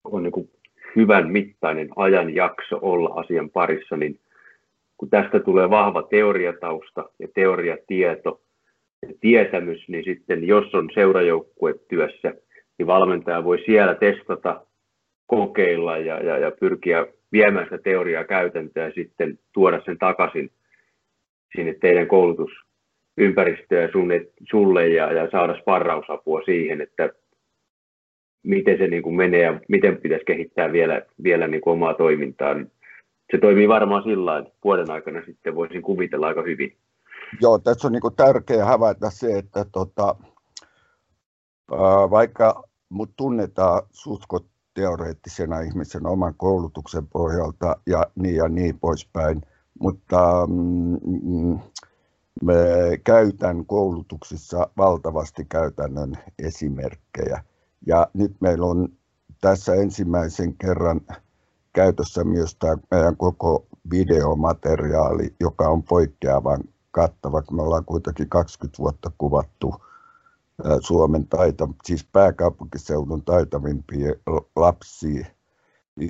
on 0.04 0.22
niin 0.22 0.32
kuin 0.32 0.50
hyvän 0.96 1.30
mittainen 1.30 1.88
ajanjakso 1.96 2.78
olla 2.82 3.20
asian 3.20 3.50
parissa, 3.50 3.96
niin 3.96 4.20
kun 4.96 5.10
tästä 5.10 5.40
tulee 5.40 5.70
vahva 5.70 6.02
teoriatausta 6.02 7.10
ja 7.18 7.28
teoriatieto 7.34 8.40
ja 9.02 9.14
tietämys, 9.20 9.88
niin 9.88 10.04
sitten 10.04 10.46
jos 10.46 10.74
on 10.74 10.90
seurajoukkuetyössä, 10.94 12.34
niin 12.78 12.86
valmentaja 12.86 13.44
voi 13.44 13.62
siellä 13.66 13.94
testata, 13.94 14.66
kokeilla 15.26 15.98
ja, 15.98 16.22
ja, 16.22 16.38
ja 16.38 16.50
pyrkiä 16.60 17.06
viemään 17.32 17.66
sitä 17.66 17.78
teoriaa 17.78 18.24
käytäntöä 18.24 18.84
ja 18.84 18.92
sitten 18.94 19.38
tuoda 19.52 19.80
sen 19.84 19.98
takaisin 19.98 20.50
sinne 21.56 21.74
teidän 21.74 22.06
koulutus, 22.06 22.50
ympäristöä 23.18 23.88
sulle, 24.50 24.88
ja, 24.88 25.12
ja 25.12 25.30
saada 25.30 25.60
sparrausapua 25.60 26.42
siihen, 26.44 26.80
että 26.80 27.10
miten 28.42 28.78
se 28.78 28.86
niin 28.86 29.02
kuin 29.02 29.16
menee 29.16 29.42
ja 29.42 29.60
miten 29.68 29.96
pitäisi 29.96 30.24
kehittää 30.24 30.72
vielä, 30.72 31.02
vielä 31.22 31.48
niin 31.48 31.60
kuin 31.60 31.72
omaa 31.72 31.94
toimintaa. 31.94 32.56
Se 33.30 33.38
toimii 33.38 33.68
varmaan 33.68 34.02
sillä 34.02 34.38
että 34.38 34.52
vuoden 34.64 34.90
aikana 34.90 35.22
sitten 35.26 35.54
voisin 35.54 35.82
kuvitella 35.82 36.26
aika 36.26 36.42
hyvin. 36.42 36.76
Joo, 37.40 37.58
tässä 37.58 37.88
on 37.88 37.92
niin 37.92 38.16
tärkeää 38.16 38.64
havaita 38.64 39.10
se, 39.10 39.38
että 39.38 39.64
tota, 39.72 40.16
vaikka 42.10 42.62
mut 42.88 43.10
tunnetaan 43.16 43.82
suskot 43.90 44.46
teoreettisena 44.74 45.60
ihmisen 45.60 46.06
oman 46.06 46.34
koulutuksen 46.36 47.06
pohjalta 47.06 47.76
ja 47.86 48.06
niin 48.14 48.36
ja 48.36 48.48
niin 48.48 48.78
poispäin. 48.78 49.42
Mutta 49.80 50.46
mm, 50.46 51.58
me 52.42 52.54
käytän 53.04 53.66
koulutuksissa 53.66 54.68
valtavasti 54.76 55.46
käytännön 55.48 56.18
esimerkkejä. 56.38 57.44
Ja 57.86 58.06
nyt 58.14 58.36
meillä 58.40 58.66
on 58.66 58.88
tässä 59.40 59.74
ensimmäisen 59.74 60.54
kerran 60.56 61.00
käytössä 61.72 62.24
myös 62.24 62.56
tämä 62.56 62.76
meidän 62.90 63.16
koko 63.16 63.66
videomateriaali, 63.90 65.34
joka 65.40 65.68
on 65.68 65.82
poikkeavan 65.82 66.60
kattava. 66.90 67.42
Me 67.50 67.62
ollaan 67.62 67.84
kuitenkin 67.84 68.28
20 68.28 68.78
vuotta 68.78 69.10
kuvattu 69.18 69.74
Suomen 70.80 71.28
taita, 71.28 71.68
siis 71.84 72.08
pääkaupunkiseudun 72.12 73.24
taitavimpia 73.24 74.12
lapsia 74.56 75.26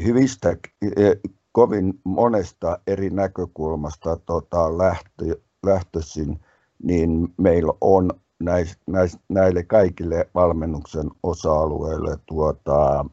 hyvistä, 0.05 0.57
e, 0.97 1.13
kovin 1.53 2.01
monesta 2.05 2.79
eri 2.87 3.11
näkökulmasta 3.11 4.17
tota, 4.17 4.79
lähtö, 4.79 5.37
lähtöisin, 5.67 6.41
niin 6.83 7.29
meillä 7.37 7.73
on 7.81 8.11
näis, 8.41 8.79
näis, 8.87 9.19
näille 9.29 9.63
kaikille 9.63 10.29
valmennuksen 10.35 11.11
osa-alueille 11.23 12.17
tuota, 12.27 13.05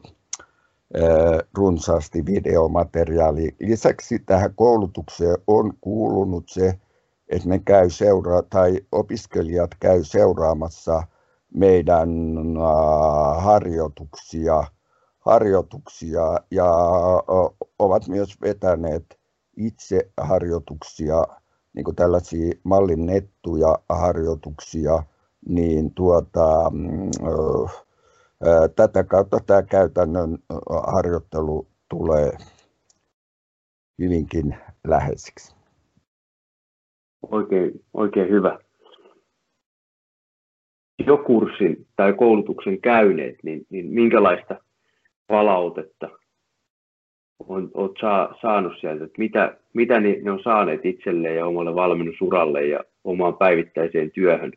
runsaasti 1.54 2.26
videomateriaalia. 2.26 3.52
Lisäksi 3.60 4.18
tähän 4.18 4.54
koulutukseen 4.54 5.36
on 5.46 5.72
kuulunut 5.80 6.44
se, 6.48 6.78
että 7.28 7.48
ne 7.48 7.58
käy 7.58 7.90
seuraa, 7.90 8.42
tai 8.42 8.80
opiskelijat 8.92 9.70
käy 9.80 10.04
seuraamassa 10.04 11.02
meidän 11.54 12.08
harjoituksia, 13.38 14.64
harjoituksia 15.20 16.20
ja 16.50 16.66
ovat 17.78 18.08
myös 18.08 18.40
vetäneet 18.40 19.18
itse 19.56 20.10
harjoituksia, 20.20 21.24
niin 21.74 21.84
kuin 21.84 21.96
tällaisia 21.96 22.52
mallinnettuja 22.64 23.78
harjoituksia, 23.88 25.02
niin 25.48 25.94
tuota, 25.94 26.70
mm, 26.70 27.10
tätä 28.76 29.04
kautta 29.04 29.40
tämä 29.46 29.62
käytännön 29.62 30.38
harjoittelu 30.86 31.66
tulee 31.88 32.32
hyvinkin 33.98 34.56
läheiseksi. 34.86 35.54
Oikein, 37.30 37.84
oikein 37.94 38.30
hyvä. 38.30 38.58
Jo 41.06 41.16
kurssin 41.16 41.86
tai 41.96 42.12
koulutuksen 42.12 42.80
käyneet, 42.80 43.36
niin, 43.42 43.66
niin 43.70 43.86
minkälaista 43.86 44.56
palautetta 45.26 46.08
on, 47.48 47.70
olet 47.74 47.92
saa, 48.00 48.34
saanut 48.42 48.72
sieltä, 48.80 49.04
että 49.04 49.18
mitä, 49.18 49.56
mitä 49.74 50.00
ne, 50.00 50.18
ne 50.22 50.30
on 50.30 50.42
saaneet 50.42 50.84
itselleen 50.84 51.36
ja 51.36 51.46
omalle 51.46 51.74
valmennusuralle 51.74 52.66
ja 52.66 52.80
omaan 53.04 53.36
päivittäiseen 53.36 54.10
työhön 54.10 54.52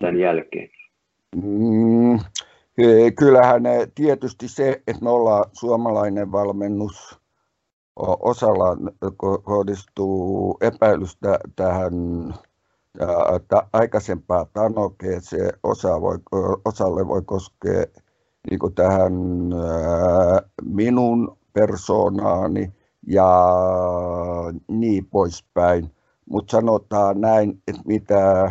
tämän 0.00 0.18
jälkeen? 0.18 0.68
Mm, 1.36 2.18
kyllähän 3.18 3.62
tietysti 3.94 4.48
se, 4.48 4.82
että 4.86 5.04
me 5.04 5.10
ollaan 5.10 5.44
suomalainen 5.52 6.32
valmennus, 6.32 7.20
osalla 8.20 8.76
kohdistuu 9.42 10.58
epäilystä 10.60 11.38
tähän 11.56 11.92
aikaisempaa 13.72 14.46
tanokeeseen, 14.52 15.52
osa 15.62 16.00
voi, 16.00 16.18
osalle 16.64 17.08
voi 17.08 17.22
koskea 17.22 17.84
niin 18.50 18.74
tähän 18.74 19.12
minun 20.64 21.38
persoonaani 21.52 22.72
ja 23.06 23.48
niin 24.68 25.06
poispäin. 25.06 25.90
Mutta 26.30 26.50
sanotaan 26.50 27.20
näin, 27.20 27.62
että 27.68 27.82
mitä 27.86 28.50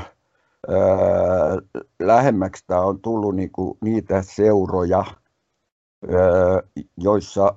lähemmäksi 1.99 2.63
tämä 2.67 2.81
on 2.81 3.01
tullut 3.01 3.35
niinku 3.35 3.77
niitä 3.81 4.21
seuroja, 4.21 5.03
joissa 6.97 7.55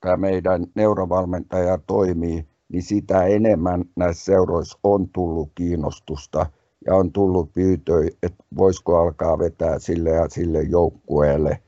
tämä 0.00 0.16
meidän 0.16 0.66
neurovalmentaja 0.74 1.78
toimii, 1.86 2.48
niin 2.72 2.82
sitä 2.82 3.24
enemmän 3.24 3.84
näissä 3.96 4.24
seuroissa 4.24 4.78
on 4.84 5.08
tullut 5.08 5.48
kiinnostusta 5.54 6.46
ja 6.86 6.94
on 6.94 7.12
tullut 7.12 7.52
pyytöjä, 7.52 8.10
että 8.22 8.44
voisiko 8.56 8.96
alkaa 8.96 9.38
vetää 9.38 9.78
sille 9.78 10.10
ja 10.10 10.28
sille 10.28 10.62
joukkueelle 10.62 11.62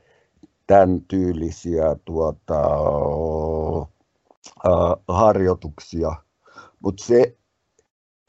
tämän 0.67 1.01
tyylisiä 1.01 1.95
tuota, 2.05 2.61
harjoituksia. 5.07 6.11
Mutta 6.79 7.05
se 7.05 7.37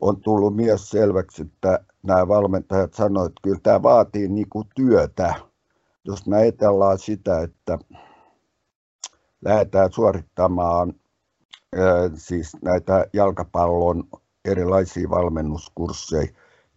on 0.01 0.21
tullut 0.21 0.57
myös 0.57 0.91
selväksi, 0.91 1.43
että 1.43 1.81
nämä 2.03 2.29
valmentajat 2.29 2.95
sanoivat, 2.95 3.31
että 3.31 3.41
kyllä 3.43 3.61
tämä 3.62 3.83
vaatii 3.83 4.29
niin 4.29 4.49
kuin 4.51 4.65
työtä. 4.75 5.35
Jos 6.05 6.27
me 6.27 6.37
ajatellaan 6.37 6.99
sitä, 6.99 7.41
että 7.41 7.79
lähdetään 9.45 9.93
suorittamaan 9.93 10.95
siis 12.15 12.57
näitä 12.62 13.07
jalkapallon 13.12 14.05
erilaisia 14.45 15.11
valmennuskursseja, 15.11 16.29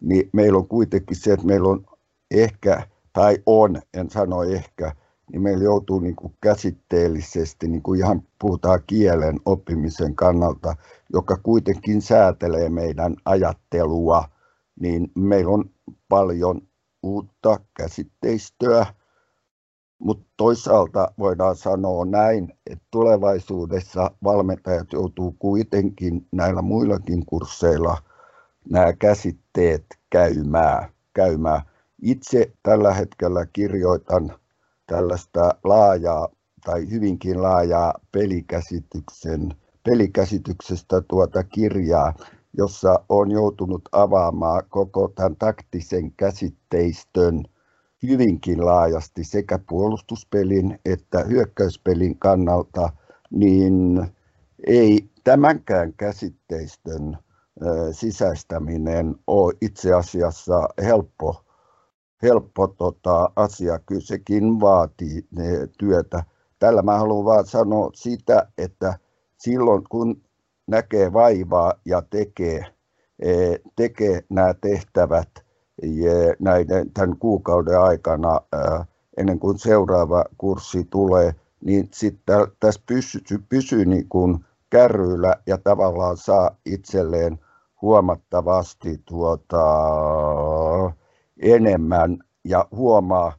niin 0.01 0.29
meillä 0.33 0.57
on 0.57 0.67
kuitenkin 0.67 1.17
se, 1.17 1.33
että 1.33 1.45
meillä 1.45 1.69
on 1.69 1.85
ehkä, 2.31 2.87
tai 3.13 3.37
on, 3.45 3.81
en 3.93 4.09
sano 4.09 4.43
ehkä, 4.43 4.95
niin 5.31 5.41
meillä 5.41 5.63
joutuu 5.63 5.99
niin 5.99 6.15
kuin 6.15 6.33
käsitteellisesti, 6.41 7.67
niin 7.67 7.81
kuin 7.81 7.99
ihan 7.99 8.21
puhutaan 8.41 8.79
kielen 8.87 9.39
oppimisen 9.45 10.15
kannalta, 10.15 10.75
joka 11.13 11.37
kuitenkin 11.43 12.01
säätelee 12.01 12.69
meidän 12.69 13.15
ajattelua, 13.25 14.23
niin 14.79 15.11
meillä 15.15 15.51
on 15.51 15.69
paljon 16.09 16.61
uutta 17.03 17.59
käsitteistöä, 17.73 18.85
mutta 19.99 20.25
toisaalta 20.37 21.11
voidaan 21.19 21.55
sanoa 21.55 22.05
näin, 22.05 22.53
että 22.67 22.85
tulevaisuudessa 22.91 24.11
valmentajat 24.23 24.93
joutuu 24.93 25.35
kuitenkin 25.39 26.27
näillä 26.31 26.61
muillakin 26.61 27.25
kursseilla 27.25 27.97
nämä 28.69 28.93
käsitteet 28.93 29.85
käymään. 30.09 30.89
käymään. 31.13 31.61
Itse 32.01 32.51
tällä 32.63 32.93
hetkellä 32.93 33.45
kirjoitan 33.53 34.39
tällaista 34.87 35.55
laajaa 35.63 36.27
tai 36.65 36.89
hyvinkin 36.89 37.41
laajaa 37.41 37.93
pelikäsityksen, 38.11 39.53
pelikäsityksestä 39.83 41.01
tuota 41.01 41.43
kirjaa, 41.43 42.13
jossa 42.57 42.99
on 43.09 43.31
joutunut 43.31 43.81
avaamaan 43.91 44.63
koko 44.69 45.07
tämän 45.15 45.35
taktisen 45.35 46.11
käsitteistön 46.11 47.43
hyvinkin 48.03 48.65
laajasti 48.65 49.23
sekä 49.23 49.59
puolustuspelin 49.69 50.79
että 50.85 51.23
hyökkäyspelin 51.23 52.19
kannalta, 52.19 52.89
niin 53.31 54.05
ei 54.67 55.09
tämänkään 55.23 55.93
käsitteistön 55.93 57.17
sisäistäminen 57.91 59.15
ole 59.27 59.53
itse 59.61 59.93
asiassa 59.93 60.69
helppo 60.83 61.43
helppo 62.23 62.67
tota, 62.67 63.31
asia, 63.35 63.79
kyllä 63.79 64.01
sekin 64.01 64.59
vaatii 64.59 65.27
ne 65.31 65.67
työtä. 65.77 66.23
Tällä 66.59 66.81
mä 66.81 66.97
haluan 66.97 67.25
vaan 67.25 67.45
sanoa 67.45 67.89
sitä, 67.93 68.47
että 68.57 68.99
silloin 69.37 69.83
kun 69.89 70.21
näkee 70.67 71.13
vaivaa 71.13 71.73
ja 71.85 72.01
tekee, 72.09 72.65
e, 73.19 73.31
tekee 73.75 74.23
nämä 74.29 74.53
tehtävät 74.53 75.29
näiden, 76.39 76.91
tämän 76.91 77.17
kuukauden 77.17 77.79
aikana 77.79 78.41
ennen 79.17 79.39
kuin 79.39 79.59
seuraava 79.59 80.25
kurssi 80.37 80.87
tulee, 80.89 81.35
niin 81.65 81.89
sitten 81.93 82.47
tässä 82.59 82.81
pysyy, 82.85 83.21
pysyy 83.49 83.85
niin 83.85 84.09
kuin 84.09 84.45
kärryillä 84.69 85.35
ja 85.47 85.57
tavallaan 85.57 86.17
saa 86.17 86.51
itselleen 86.65 87.39
huomattavasti 87.81 89.01
tuota, 89.05 89.63
enemmän 91.41 92.17
ja 92.43 92.67
huomaa, 92.71 93.33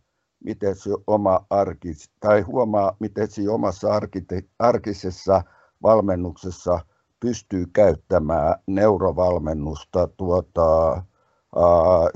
miten 0.44 0.76
se 0.76 0.90
oma 1.06 1.46
arki, 1.50 1.92
tai 2.20 2.40
huomaa, 2.40 2.96
miten 2.98 3.30
se 3.30 3.50
omassa 3.50 3.92
arkite, 3.92 4.42
arkisessa 4.58 5.42
valmennuksessa 5.82 6.80
pystyy 7.20 7.66
käyttämään 7.72 8.54
neurovalmennusta 8.66 10.08
tuota, 10.16 11.02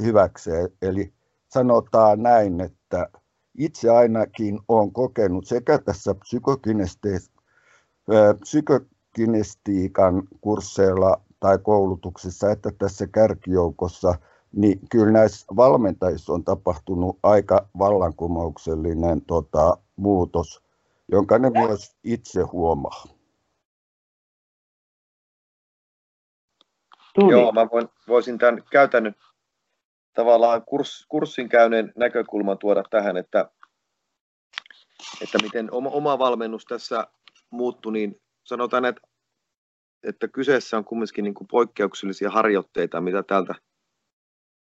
hyväkseen. 0.03 0.69
Eli 0.83 1.13
sanotaan 1.49 2.23
näin, 2.23 2.61
että 2.61 3.09
itse 3.59 3.91
ainakin 3.91 4.61
olen 4.69 4.93
kokenut 4.93 5.47
sekä 5.47 5.79
tässä 5.79 6.15
psykokinestiikan 8.41 10.23
kursseilla 10.41 11.21
tai 11.41 11.59
koulutuksessa 11.59 12.51
että 12.51 12.71
tässä 12.79 13.07
kärkijoukossa– 13.07 14.15
niin 14.57 14.81
kyllä 14.91 15.13
näissä 15.13 15.47
valmentajissa 15.57 16.33
on 16.33 16.45
tapahtunut 16.45 17.19
aika 17.23 17.69
vallankumouksellinen 17.79 19.23
tota, 19.27 19.77
muutos. 19.97 20.63
jonka 21.09 21.39
ne 21.39 21.51
myös 21.51 21.97
itse 22.05 22.43
huomaa. 22.43 23.05
Tuli. 27.15 27.33
Joo, 27.33 27.53
mä 27.53 27.67
voin, 27.73 27.89
voisin 28.09 28.39
tämän 28.39 28.63
käytännön 28.71 29.15
tavallaan 30.15 30.63
kurs, 30.65 31.07
kurssin 31.09 31.49
käyneen 31.49 31.93
näkökulman 31.97 32.59
tuoda 32.59 32.83
tähän, 32.91 33.17
että, 33.17 33.51
että 35.23 35.39
miten 35.43 35.73
oma, 35.73 35.91
oma 35.91 36.19
valmennus 36.19 36.65
tässä 36.65 37.07
muuttui, 37.51 37.93
niin 37.93 38.21
sanotaan, 38.45 38.85
että, 38.85 39.01
että 40.03 40.29
kyseessä 40.29 40.77
on 40.77 40.85
kumminkin 40.85 41.25
niin 41.25 41.35
kuin 41.35 41.49
poikkeuksellisia 41.49 42.31
harjoitteita, 42.31 43.01
mitä 43.01 43.23
täältä 43.23 43.55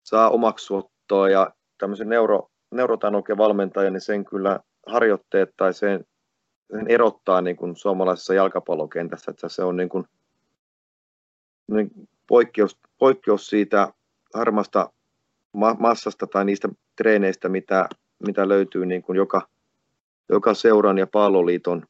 saa 0.03 0.29
omaksuttua 0.29 1.29
ja 1.29 1.53
tämmöisen 1.77 2.09
neuro, 2.09 2.51
neurotanoke 2.71 3.37
valmentaja, 3.37 3.89
niin 3.91 4.01
sen 4.01 4.25
kyllä 4.25 4.59
harjoitteet 4.87 5.49
tai 5.57 5.73
sen, 5.73 6.05
sen 6.71 6.87
erottaa 6.87 7.41
niin 7.41 7.55
kuin 7.55 7.75
suomalaisessa 7.75 8.33
jalkapallokentässä, 8.33 9.31
että 9.31 9.49
se 9.49 9.63
on 9.63 9.77
niin 9.77 9.89
kuin, 9.89 10.05
niin 11.71 11.91
poikkeus, 12.29 12.77
poikkeus 12.97 13.47
siitä 13.47 13.93
harmasta 14.33 14.89
massasta 15.79 16.27
tai 16.27 16.45
niistä 16.45 16.69
treeneistä, 16.95 17.49
mitä, 17.49 17.89
mitä 18.27 18.47
löytyy 18.47 18.85
niin 18.85 19.01
kuin 19.01 19.15
joka, 19.15 19.47
joka 20.29 20.53
seuran 20.53 20.97
ja 20.97 21.07
palloliiton, 21.07 21.83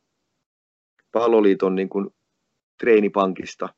palloliiton 1.11 1.75
niin 1.75 1.89
kuin 1.89 2.09
treenipankista, 2.77 3.69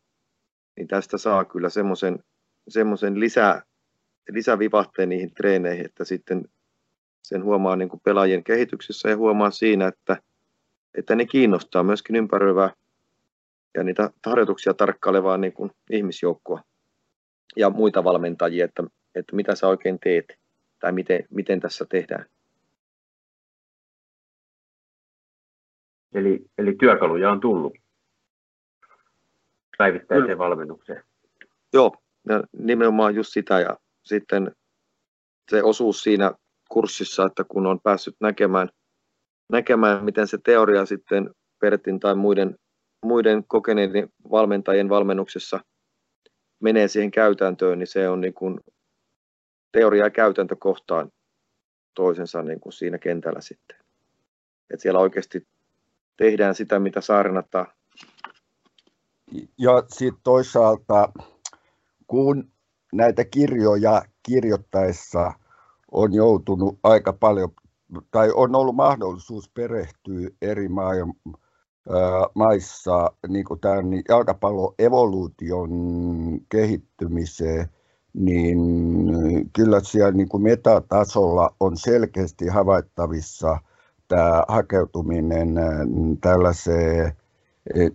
niin 0.78 0.88
tästä 0.88 1.18
saa 1.18 1.46
kyllä 1.46 1.70
semmoisen 1.70 2.24
semmoisen 2.68 3.20
lisä, 3.20 3.62
lisävivahteen 4.30 5.10
niihin 5.10 5.34
treeneihin, 5.34 5.86
että 5.86 6.06
sitten 6.06 6.46
sen 7.22 7.44
huomaa 7.44 7.76
niin 7.76 7.90
kuin 7.90 8.02
pelaajien 8.04 8.44
kehityksessä 8.44 9.10
ja 9.10 9.18
huomaa 9.18 9.52
siinä, 9.52 9.88
että, 9.88 10.18
että 10.98 11.16
ne 11.16 11.26
kiinnostaa 11.26 11.84
myöskin 11.84 12.16
ympäröivää 12.16 12.74
ja 13.78 13.84
niitä 13.84 14.10
harjoituksia 14.26 14.74
tarkkailevaa 14.74 15.38
niin 15.38 15.54
kuin 15.54 15.72
ihmisjoukkoa 15.90 16.62
ja 17.56 17.70
muita 17.70 18.04
valmentajia, 18.04 18.66
että, 18.66 18.84
että 19.16 19.36
mitä 19.36 19.56
sä 19.56 19.68
oikein 19.68 20.00
teet 20.00 20.26
tai 20.80 20.92
miten, 20.92 21.26
miten 21.30 21.60
tässä 21.60 21.86
tehdään. 21.90 22.26
Eli, 26.14 26.46
eli 26.58 26.76
työkaluja 26.80 27.32
on 27.32 27.40
tullut 27.40 27.74
päivittäiseen 29.78 30.26
Kyllä. 30.26 30.38
valmennukseen. 30.38 31.04
Joo, 31.74 31.96
ja 32.30 32.44
nimenomaan 32.58 33.16
just 33.16 33.34
sitä 33.34 33.60
ja 33.60 33.78
sitten 34.04 34.52
se 35.52 35.64
osuus 35.64 36.02
siinä 36.02 36.32
kurssissa, 36.70 37.26
että 37.26 37.44
kun 37.48 37.68
on 37.68 37.80
päässyt 37.84 38.16
näkemään, 38.20 38.70
näkemään 39.52 40.06
miten 40.06 40.28
se 40.28 40.38
teoria 40.44 40.86
sitten 40.86 41.30
Pertin 41.60 42.00
tai 42.00 42.16
muiden, 42.16 42.56
muiden 43.06 43.44
kokeneiden 43.48 44.10
valmentajien 44.32 44.90
valmennuksessa 44.90 45.60
menee 46.60 46.88
siihen 46.88 47.12
käytäntöön, 47.12 47.80
niin 47.80 47.88
se 47.88 48.10
on 48.10 48.22
niin 48.22 48.34
kuin 48.34 48.60
teoria 49.72 50.04
ja 50.04 50.10
käytäntö 50.10 50.56
kohtaan 50.56 51.12
toisensa 51.96 52.44
niin 52.44 52.60
kuin 52.60 52.74
siinä 52.74 52.98
kentällä 52.98 53.42
sitten. 53.42 53.78
Et 54.74 54.80
siellä 54.80 55.00
oikeasti 55.00 55.48
tehdään 56.18 56.56
sitä, 56.56 56.80
mitä 56.80 57.02
saarnata. 57.02 57.66
Ja 59.58 59.84
sitten 59.88 60.22
toisaalta, 60.24 61.12
kun 62.08 62.52
näitä 62.94 63.26
kirjoja 63.26 64.02
kirjoittaessa 64.24 65.34
on 65.92 66.14
joutunut 66.14 66.80
aika 66.84 67.14
paljon, 67.14 67.50
tai 68.12 68.32
on 68.36 68.56
ollut 68.56 68.76
mahdollisuus 68.76 69.50
perehtyä 69.54 70.30
eri 70.42 70.68
maailman 70.68 71.16
maissa 72.36 73.12
niin 73.28 73.46
kuin 73.46 73.60
tämän 73.60 73.86
jalkapallon 74.10 74.74
evoluution 74.80 75.70
kehittymiseen, 76.50 77.70
niin 78.14 78.60
kyllä 79.54 79.80
siellä 79.84 80.12
niin 80.12 80.30
kuin 80.30 80.44
metatasolla 80.44 81.56
on 81.60 81.78
selkeästi 81.78 82.48
havaittavissa 82.48 83.58
tämä 84.08 84.44
hakeutuminen 84.48 85.56
tällaiseen 86.22 87.14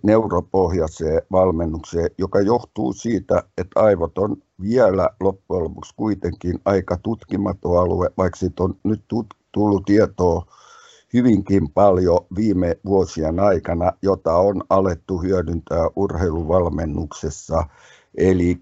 neuropohjaiseen 0.03 1.21
valmennukseen, 1.31 2.09
joka 2.17 2.41
johtuu 2.41 2.93
siitä, 2.93 3.43
että 3.57 3.79
aivot 3.79 4.17
on 4.17 4.35
vielä 4.61 5.09
loppujen 5.19 5.63
lopuksi 5.63 5.93
kuitenkin 5.95 6.59
aika 6.65 6.97
tutkimaton 6.97 7.79
alue, 7.79 8.09
vaikka 8.17 8.39
siitä 8.39 8.63
on 8.63 8.75
nyt 8.83 9.03
tullut 9.51 9.85
tietoa 9.85 10.45
hyvinkin 11.13 11.69
paljon 11.69 12.19
viime 12.35 12.77
vuosien 12.85 13.39
aikana, 13.39 13.91
jota 14.01 14.35
on 14.35 14.63
alettu 14.69 15.17
hyödyntää 15.17 15.89
urheiluvalmennuksessa. 15.95 17.63
Eli 18.17 18.59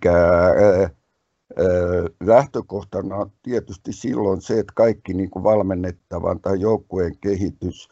lähtökohtana 2.24 3.16
on 3.16 3.32
tietysti 3.44 3.94
silloin 3.94 4.42
se, 4.42 4.60
että 4.60 4.74
kaikki 4.76 5.14
niin 5.14 5.30
kuin 5.30 5.44
valmennettavan 5.44 6.40
tai 6.40 6.60
joukkueen 6.60 7.18
kehitys 7.22 7.90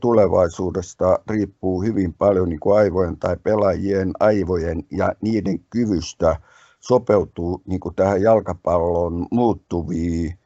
tulevaisuudesta 0.00 1.18
riippuu 1.30 1.82
hyvin 1.82 2.14
paljon 2.14 2.48
niin 2.48 2.60
kuin 2.60 2.76
aivojen 2.76 3.18
tai 3.18 3.36
pelaajien 3.42 4.10
aivojen 4.20 4.82
ja 4.90 5.14
niiden 5.20 5.58
kyvystä 5.70 6.36
sopeutuu 6.80 7.62
niin 7.66 7.80
kuin 7.80 7.94
tähän 7.94 8.22
jalkapallon 8.22 9.26
muuttuviin 9.30 10.38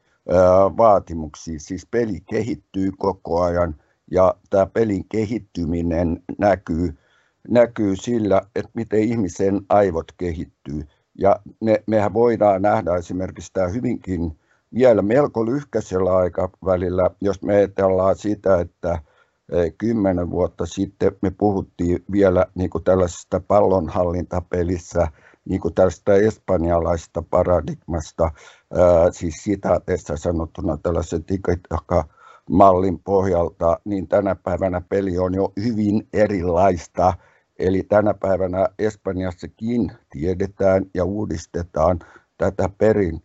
vaatimuksiin. 0.77 1.59
Siis 1.59 1.87
peli 1.91 2.21
kehittyy 2.29 2.91
koko 2.97 3.41
ajan 3.41 3.75
ja 4.11 4.35
tämä 4.49 4.65
pelin 4.65 5.05
kehittyminen 5.09 6.23
näkyy, 6.37 6.97
näkyy 7.49 7.95
sillä, 7.95 8.41
että 8.55 8.71
miten 8.73 8.99
ihmisen 8.99 9.61
aivot 9.69 10.11
kehittyy. 10.17 10.87
Ja 11.19 11.39
ne, 11.61 11.83
mehän 11.87 12.13
voidaan 12.13 12.61
nähdä 12.61 12.95
esimerkiksi 12.95 13.53
tämä 13.53 13.67
hyvinkin 13.67 14.39
vielä 14.73 15.01
melko 15.01 15.45
lyhkäisellä 15.45 16.15
aikavälillä, 16.15 17.09
jos 17.21 17.41
me 17.41 17.55
ajatellaan 17.55 18.15
sitä, 18.15 18.59
että 18.59 18.99
kymmenen 19.77 20.29
vuotta 20.29 20.65
sitten 20.65 21.11
me 21.21 21.31
puhuttiin 21.31 22.03
vielä 22.11 22.45
niin 22.55 22.69
kuin 22.69 22.83
tällaisesta 22.83 23.41
pallonhallintapelissä, 23.47 25.07
niin 25.49 25.61
kuin 25.61 25.73
tästä 25.73 26.13
espanjalaista 26.13 27.23
paradigmasta, 27.29 28.23
ää, 28.23 29.11
siis 29.11 29.43
sitaateissa 29.43 30.17
sanottuna 30.17 30.77
tällaisen 30.77 31.23
mallin 32.49 32.99
pohjalta, 32.99 33.79
niin 33.85 34.07
tänä 34.07 34.35
päivänä 34.35 34.81
peli 34.89 35.17
on 35.17 35.33
jo 35.33 35.53
hyvin 35.63 36.07
erilaista. 36.13 37.13
Eli 37.59 37.83
tänä 37.83 38.13
päivänä 38.13 38.67
Espanjassakin 38.79 39.91
tiedetään 40.09 40.85
ja 40.93 41.05
uudistetaan 41.05 41.99
tätä 42.37 42.69
perin, 42.77 43.23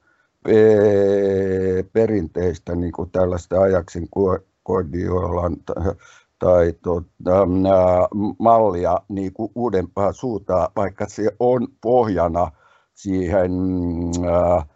perinteistä 1.93 2.75
niin 2.75 2.93
kuin 2.93 3.11
tällaista 3.11 3.61
ajaksen 3.61 4.09
Guardiolan 4.67 5.57
tai 6.43 6.73
tuota, 6.83 7.47
mallia 8.39 8.99
niin 9.09 9.33
kuin 9.33 9.53
uudempaa 9.55 10.13
suuntaan, 10.13 10.69
vaikka 10.77 11.07
se 11.09 11.31
on 11.41 11.69
pohjana 11.81 12.51
siihen, 12.95 13.53
ää, 14.31 14.55
ää, 14.57 14.67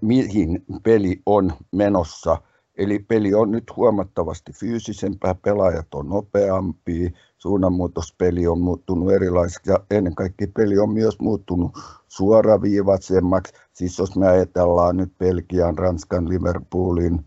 mihin 0.00 0.64
peli 0.82 1.20
on 1.26 1.52
menossa. 1.72 2.38
Eli 2.78 2.98
peli 2.98 3.34
on 3.34 3.50
nyt 3.50 3.76
huomattavasti 3.76 4.52
fyysisempää, 4.52 5.34
pelaajat 5.34 5.94
on 5.94 6.08
nopeampia, 6.08 7.10
suunnanmuutospeli 7.38 8.46
on 8.46 8.60
muuttunut 8.60 9.12
erilaiseksi 9.12 9.70
ja 9.70 9.78
ennen 9.90 10.14
kaikkea 10.14 10.48
peli 10.56 10.78
on 10.78 10.92
myös 10.92 11.20
muuttunut 11.20 11.72
suoraviivaisemmaksi. 12.08 13.54
Siis 13.72 13.98
jos 13.98 14.16
me 14.16 14.28
ajatellaan 14.28 14.96
nyt 14.96 15.12
Belgian, 15.18 15.78
Ranskan, 15.78 16.28
Liverpoolin, 16.28 17.24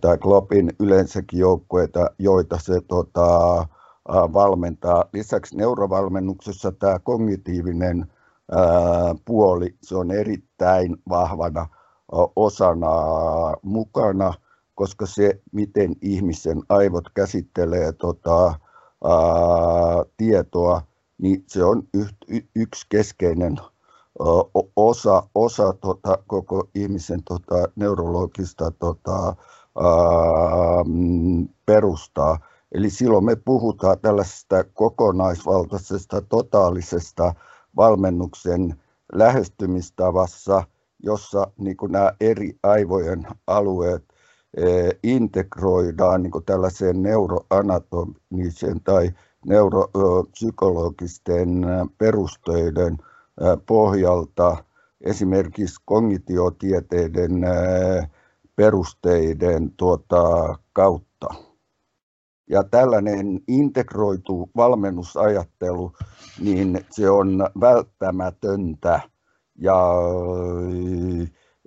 tai 0.00 0.18
Kloppin 0.18 0.72
yleensäkin 0.80 1.38
joukkueita, 1.38 2.10
joita 2.18 2.58
se 2.58 2.80
tota, 2.80 3.66
valmentaa. 4.08 5.04
Lisäksi 5.12 5.56
neurovalmennuksessa 5.56 6.72
tämä 6.72 6.98
kognitiivinen 6.98 8.06
ää, 8.52 9.14
puoli, 9.24 9.76
se 9.82 9.96
on 9.96 10.10
erittäin 10.10 10.96
vahvana 11.08 11.66
osana 12.36 12.90
mukana, 13.62 14.34
koska 14.74 15.06
se, 15.06 15.40
miten 15.52 15.96
ihmisen 16.02 16.62
aivot 16.68 17.04
käsittelee 17.14 17.92
tota, 17.92 18.46
ää, 18.46 18.58
tietoa, 20.16 20.82
niin 21.18 21.44
se 21.46 21.64
on 21.64 21.82
y, 21.94 22.04
yksi 22.56 22.86
keskeinen 22.88 23.56
osa, 24.76 25.22
osa 25.34 25.72
tota, 25.72 26.18
koko 26.26 26.68
ihmisen 26.74 27.22
tota, 27.24 27.68
neurologista 27.76 28.70
tota, 28.70 29.36
perustaa. 31.66 32.38
Eli 32.72 32.90
silloin 32.90 33.24
me 33.24 33.36
puhutaan 33.36 34.00
tällaisesta 34.00 34.64
kokonaisvaltaisesta, 34.64 36.20
totaalisesta 36.20 37.34
valmennuksen 37.76 38.74
lähestymistavassa, 39.12 40.62
jossa 41.02 41.46
niin 41.58 41.76
kuin 41.76 41.92
nämä 41.92 42.12
eri 42.20 42.58
aivojen 42.62 43.26
alueet 43.46 44.04
integroidaan 45.02 46.22
niin 46.22 46.32
tällaiseen 46.46 47.02
neuroanatomiseen 47.02 48.80
tai 48.84 49.10
neuropsykologisten 49.46 51.66
perusteiden 51.98 52.98
pohjalta 53.66 54.56
esimerkiksi 55.00 55.82
kognitiotieteiden 55.84 57.32
perusteiden 58.60 59.72
tuota, 59.76 60.54
kautta. 60.72 61.28
Ja 62.50 62.64
tällainen 62.64 63.40
integroitu 63.48 64.50
valmennusajattelu, 64.56 65.92
niin 66.40 66.84
se 66.90 67.10
on 67.10 67.48
välttämätöntä. 67.60 69.00
Ja, 69.58 69.92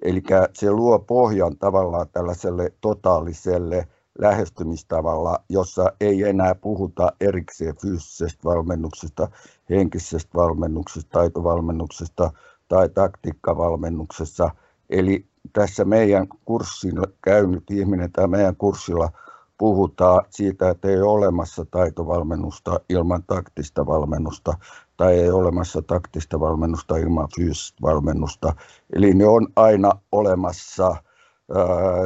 eli 0.01 0.23
se 0.53 0.71
luo 0.71 0.99
pohjan 0.99 1.57
tavallaan 1.57 2.07
tällaiselle 2.11 2.73
totaaliselle 2.81 3.87
lähestymistavalla, 4.19 5.39
jossa 5.49 5.93
ei 5.99 6.23
enää 6.23 6.55
puhuta 6.55 7.11
erikseen 7.21 7.75
fyysisestä 7.81 8.43
valmennuksesta, 8.43 9.27
henkisestä 9.69 10.31
valmennuksesta, 10.35 11.09
taitovalmennuksesta 11.11 12.31
tai 12.67 12.89
taktiikkavalmennuksessa. 12.89 14.49
Eli 14.89 15.32
tässä 15.53 15.85
meidän 15.85 16.27
kurssilla 16.45 17.07
käynyt 17.21 17.71
ihminen 17.71 18.11
tai 18.11 18.27
meidän 18.27 18.55
kurssilla 18.55 19.09
puhutaan 19.57 20.25
siitä, 20.29 20.69
että 20.69 20.87
ei 20.87 21.01
ole 21.01 21.17
olemassa 21.17 21.65
taitovalmennusta 21.71 22.79
ilman 22.89 23.23
taktista 23.23 23.85
valmennusta 23.85 24.53
tai 24.97 25.13
ei 25.13 25.29
ole 25.29 25.41
olemassa 25.41 25.81
taktista 25.81 26.39
valmennusta 26.39 26.97
ilman 26.97 27.27
fyysistä 27.35 27.77
valmennusta. 27.81 28.53
Eli 28.95 29.13
ne 29.13 29.27
on 29.27 29.47
aina 29.55 29.91
olemassa 30.11 30.85
ää, 30.85 31.03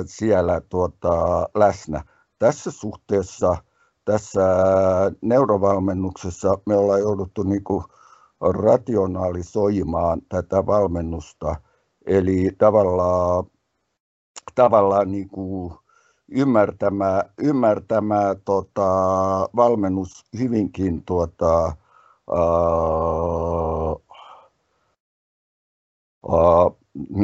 siellä 0.06 0.62
tuota, 0.62 1.48
läsnä. 1.56 2.04
Tässä 2.40 2.72
suhteessa, 2.72 3.58
tässä 4.06 4.42
neurovalmennuksessa 5.22 6.58
me 6.66 6.78
ollaan 6.78 7.00
jouduttu 7.00 7.44
niin 7.44 7.64
kuin 7.64 7.84
rationalisoimaan 8.42 10.22
tätä 10.30 10.66
valmennusta– 10.66 11.56
Eli 12.08 12.50
tavallaan, 12.58 13.44
tavallaan 14.56 15.12
niin 15.12 15.30
kuin 15.30 15.74
ymmärtämään, 16.32 17.22
ymmärtämään 17.44 18.36
tota, 18.46 18.90
valmennus 19.56 20.26
hyvinkin 20.40 21.04
tuota, 21.06 21.64
ää, 21.66 22.46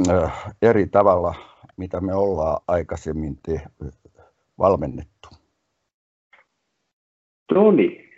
ää, 0.09 0.51
eri 0.61 0.87
tavalla, 0.87 1.35
mitä 1.77 2.01
me 2.01 2.13
ollaan 2.15 2.61
aikaisemmin 2.67 3.37
te, 3.45 3.61
valmennettu. 4.59 5.29
Toni, 7.53 8.09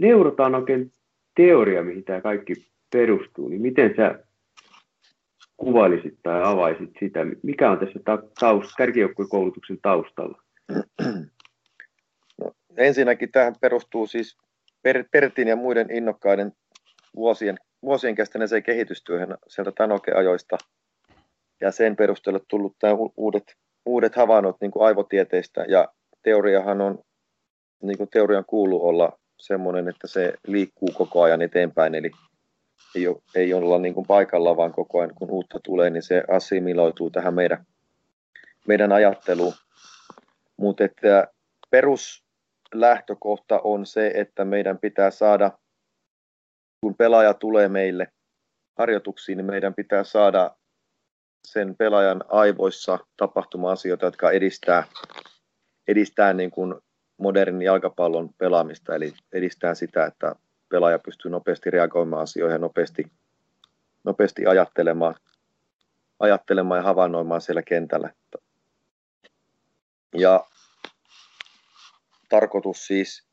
neurotaan 0.00 0.54
oikein 0.54 0.92
teoria, 1.36 1.82
mihin 1.82 2.04
tämä 2.04 2.20
kaikki 2.20 2.54
perustuu, 2.92 3.48
niin 3.48 3.62
miten 3.62 3.94
sä 3.96 4.27
kuvailisit 5.58 6.18
tai 6.22 6.40
avaisit 6.44 6.90
sitä? 7.00 7.20
Mikä 7.42 7.70
on 7.70 7.78
tässä 7.78 8.00
taust, 8.40 8.70
kärkijoukkuekoulutuksen 8.78 9.78
taustalla? 9.82 10.42
No, 12.40 12.52
ensinnäkin 12.76 13.32
tähän 13.32 13.54
perustuu 13.60 14.06
siis 14.06 14.36
Pertin 15.10 15.48
ja 15.48 15.56
muiden 15.56 15.90
innokkaiden 15.90 16.52
vuosien, 17.16 17.56
vuosien 17.82 18.14
kestäneeseen 18.14 18.62
kehitystyöhön 18.62 19.36
sieltä 19.48 19.72
Tanoke-ajoista 19.72 20.58
ja 21.60 21.72
sen 21.72 21.96
perusteella 21.96 22.40
tullut 22.48 22.76
tämä 22.78 22.94
uudet, 23.16 23.54
uudet 23.86 24.16
havainnot 24.16 24.56
niin 24.60 24.70
kuin 24.70 24.86
aivotieteistä 24.86 25.64
ja 25.68 25.88
teoriahan 26.22 26.80
on, 26.80 26.98
niin 27.82 27.98
kuin 27.98 28.10
teorian 28.10 28.44
kuuluu 28.44 28.88
olla 28.88 29.18
semmoinen, 29.38 29.88
että 29.88 30.06
se 30.06 30.34
liikkuu 30.46 30.88
koko 30.94 31.22
ajan 31.22 31.42
eteenpäin, 31.42 31.94
eli 31.94 32.10
ei, 32.94 33.08
ole, 33.08 33.22
ei 33.34 33.54
olla 33.54 33.78
niin 33.78 33.94
kuin 33.94 34.06
paikalla, 34.06 34.56
vaan 34.56 34.72
koko 34.72 34.98
ajan 34.98 35.14
kun 35.14 35.30
uutta 35.30 35.60
tulee, 35.64 35.90
niin 35.90 36.02
se 36.02 36.24
assimiloituu 36.28 37.10
tähän 37.10 37.34
meidän, 37.34 37.66
meidän 38.66 38.92
ajatteluun. 38.92 39.54
Mutta 40.56 40.84
peruslähtökohta 41.70 43.60
on 43.64 43.86
se, 43.86 44.12
että 44.14 44.44
meidän 44.44 44.78
pitää 44.78 45.10
saada, 45.10 45.50
kun 46.80 46.94
pelaaja 46.94 47.34
tulee 47.34 47.68
meille 47.68 48.12
harjoituksiin, 48.78 49.38
niin 49.38 49.46
meidän 49.46 49.74
pitää 49.74 50.04
saada 50.04 50.56
sen 51.44 51.76
pelaajan 51.76 52.24
aivoissa 52.28 52.98
tapahtuma-asioita, 53.16 54.04
jotka 54.04 54.30
edistää, 54.30 54.84
edistää 55.88 56.32
niin 56.32 56.50
kuin 56.50 56.74
modernin 57.18 57.62
jalkapallon 57.62 58.30
pelaamista, 58.38 58.94
eli 58.94 59.12
edistää 59.32 59.74
sitä, 59.74 60.06
että 60.06 60.34
pelaaja 60.68 60.98
pystyy 60.98 61.30
nopeasti 61.30 61.70
reagoimaan 61.70 62.22
asioihin 62.22 62.60
nopeasti, 62.60 63.10
nopeasti 64.04 64.46
ajattelemaan, 64.46 65.14
ajattelemaan 66.20 66.78
ja 66.78 66.82
havainnoimaan 66.82 67.40
siellä 67.40 67.62
kentällä. 67.62 68.10
Ja 70.14 70.44
tarkoitus 72.28 72.86
siis 72.86 73.26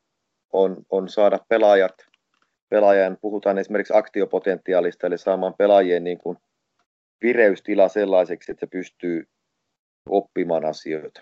on, 0.52 0.76
on 0.90 1.08
saada 1.08 1.38
pelaajat, 1.48 2.06
pelaajan, 2.68 3.18
puhutaan 3.20 3.58
esimerkiksi 3.58 3.96
aktiopotentiaalista, 3.96 5.06
eli 5.06 5.18
saamaan 5.18 5.54
pelaajien 5.54 6.04
niin 6.04 6.18
kuin 6.18 6.38
vireystila 7.22 7.88
sellaiseksi, 7.88 8.52
että 8.52 8.60
se 8.60 8.70
pystyy 8.70 9.28
oppimaan 10.08 10.64
asioita. 10.64 11.20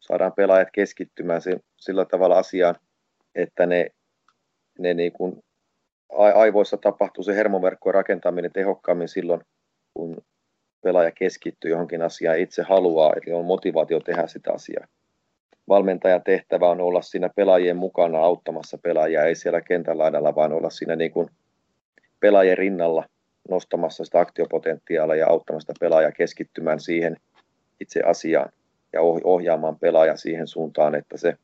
Saadaan 0.00 0.32
pelaajat 0.32 0.68
keskittymään 0.72 1.40
sillä 1.76 2.04
tavalla 2.04 2.38
asiaan, 2.38 2.74
että 3.34 3.66
ne 3.66 3.90
ne 4.78 4.94
niin 4.94 5.12
kuin 5.12 5.44
aivoissa 6.34 6.76
tapahtuu 6.76 7.24
se 7.24 7.34
hermoverkkojen 7.34 7.94
rakentaminen 7.94 8.52
tehokkaammin 8.52 9.08
silloin, 9.08 9.40
kun 9.94 10.16
pelaaja 10.82 11.10
keskittyy 11.10 11.70
johonkin 11.70 12.02
asiaan 12.02 12.38
itse 12.38 12.62
haluaa, 12.62 13.12
eli 13.12 13.34
on 13.34 13.44
motivaatio 13.44 14.00
tehdä 14.00 14.26
sitä 14.26 14.52
asiaa. 14.52 14.86
Valmentajan 15.68 16.22
tehtävä 16.22 16.70
on 16.70 16.80
olla 16.80 17.02
siinä 17.02 17.30
pelaajien 17.36 17.76
mukana 17.76 18.18
auttamassa 18.18 18.78
pelaajia, 18.78 19.24
ei 19.24 19.34
siellä 19.34 19.60
kentän 19.60 19.98
laidalla, 19.98 20.34
vaan 20.34 20.52
olla 20.52 20.70
siinä 20.70 20.96
niin 20.96 21.10
kuin 21.12 21.28
pelaajien 22.20 22.58
rinnalla 22.58 23.04
nostamassa 23.50 24.04
sitä 24.04 24.20
aktiopotentiaalia 24.20 25.16
ja 25.16 25.28
auttamassa 25.28 25.72
pelaajaa 25.80 26.12
keskittymään 26.12 26.80
siihen 26.80 27.16
itse 27.80 28.00
asiaan 28.00 28.52
ja 28.92 29.00
ohjaamaan 29.24 29.78
pelaaja 29.78 30.16
siihen 30.16 30.46
suuntaan, 30.46 30.94
että 30.94 31.16
se 31.16 31.36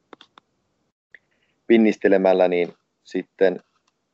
pinnistelemällä 1.66 2.48
niin 2.48 2.68
sitten 3.04 3.60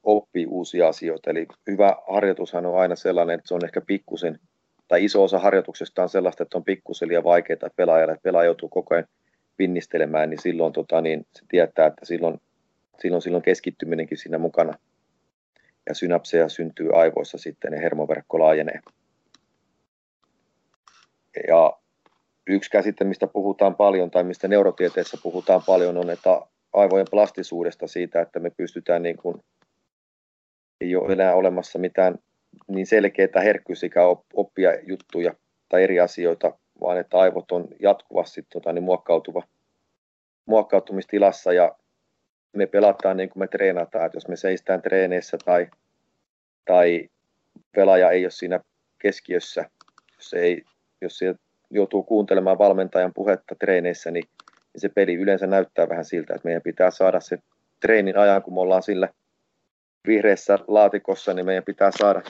oppii 0.03 0.46
uusia 0.46 0.88
asioita. 0.88 1.31
Eli 1.31 1.46
hyvä 1.70 1.96
harjoitushan 2.09 2.66
on 2.66 2.79
aina 2.79 2.96
sellainen, 2.96 3.35
että 3.35 3.49
se 3.49 3.55
on 3.55 3.64
ehkä 3.64 3.81
pikkusen, 3.81 4.40
tai 4.88 5.05
iso 5.05 5.22
osa 5.22 5.38
harjoituksesta 5.38 6.03
on 6.03 6.09
sellaista, 6.09 6.42
että 6.42 6.59
on 6.59 6.64
pikkusen 6.64 7.09
liian 7.09 7.25
vaikeaa 7.25 7.70
pelaajalle, 7.77 8.12
että 8.12 8.22
pelaaja 8.22 8.46
joutuu 8.46 8.68
koko 8.68 8.94
ajan 8.94 9.07
pinnistelemään, 9.57 10.31
niin 10.31 10.42
silloin 10.42 10.72
tota, 10.72 11.01
niin 11.01 11.27
se 11.35 11.44
tietää, 11.49 11.87
että 11.87 12.07
silloin, 12.07 12.40
silloin, 12.99 13.22
silloin 13.22 13.42
keskittyminenkin 13.42 14.18
siinä 14.18 14.38
mukana. 14.38 14.79
Ja 15.88 15.94
synapseja 15.94 16.49
syntyy 16.49 16.90
aivoissa 16.92 17.38
sitten 17.38 17.72
ja 17.72 17.81
hermoverkko 17.81 18.38
laajenee. 18.38 18.81
Ja 21.49 21.72
yksi 22.46 22.70
käsite, 22.70 23.05
mistä 23.05 23.27
puhutaan 23.27 23.75
paljon 23.75 24.11
tai 24.11 24.25
mistä 24.25 24.49
neurotieteessä 24.49 25.18
puhutaan 25.22 25.62
paljon 25.66 25.96
on, 25.96 26.11
että 26.11 26.40
aivojen 26.77 27.07
plastisuudesta 27.11 27.87
siitä, 27.87 28.21
että 28.21 28.41
me 28.41 28.51
pystytään 28.51 29.03
niin 29.03 29.17
kuin, 29.17 29.45
ei 30.81 30.97
ole 30.97 31.12
enää 31.12 31.35
olemassa 31.35 31.79
mitään 31.79 32.19
niin 32.69 32.87
selkeää 32.87 33.41
herkkyysikä 33.45 34.01
oppia 34.35 34.81
juttuja 34.83 35.35
tai 35.69 35.83
eri 35.83 36.01
asioita, 36.01 36.59
vaan 36.81 36.99
että 36.99 37.19
aivot 37.19 37.53
on 37.53 37.69
jatkuvasti 37.81 38.47
tota, 38.53 38.73
niin 38.73 38.85
muokkautuva, 38.85 39.43
muokkautumistilassa. 40.47 41.53
Ja 41.53 41.77
me 42.53 42.67
pelataan 42.67 43.17
niin 43.17 43.29
kuin 43.29 43.41
me 43.41 43.49
treenataan, 43.49 44.07
että 44.07 44.17
jos 44.17 44.29
me 44.29 44.37
seistään 44.37 44.83
treeneissä 44.83 45.39
tai, 45.45 45.69
tai 46.65 47.09
pelaaja 47.75 48.11
ei 48.11 48.25
ole 48.25 48.31
siinä 48.31 48.61
keskiössä, 48.99 49.71
jos, 50.17 50.35
ei, 50.35 50.62
jos 51.01 51.21
joutuu 51.71 52.03
kuuntelemaan 52.03 52.59
valmentajan 52.59 53.15
puhetta 53.15 53.55
treeneissä, 53.55 54.11
niin 54.11 54.25
niin 54.77 54.81
se 54.81 54.89
peli 54.89 55.15
yleensä 55.15 55.47
näyttää 55.47 55.89
vähän 55.89 56.05
siltä, 56.05 56.35
että 56.35 56.49
meidän 56.49 56.62
pitää 56.62 56.91
saada 56.91 57.21
se 57.21 57.39
treenin 57.81 58.19
ajan, 58.19 58.43
kun 58.43 58.55
me 58.55 58.61
ollaan 58.61 58.83
sillä 58.83 59.09
vihreässä 60.07 60.59
laatikossa, 60.69 61.35
niin 61.35 61.47
meidän 61.47 61.65
pitää 61.65 61.91
saada, 61.99 62.23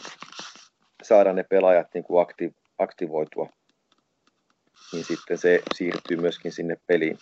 saada 1.02 1.32
ne 1.32 1.42
pelaajat 1.42 1.86
niin 1.94 2.04
kuin 2.04 2.22
akti, 2.22 2.54
aktivoitua. 2.78 3.48
Niin 4.92 5.04
sitten 5.04 5.38
se 5.38 5.62
siirtyy 5.74 6.16
myöskin 6.16 6.52
sinne 6.52 6.76
peliin. 6.86 7.18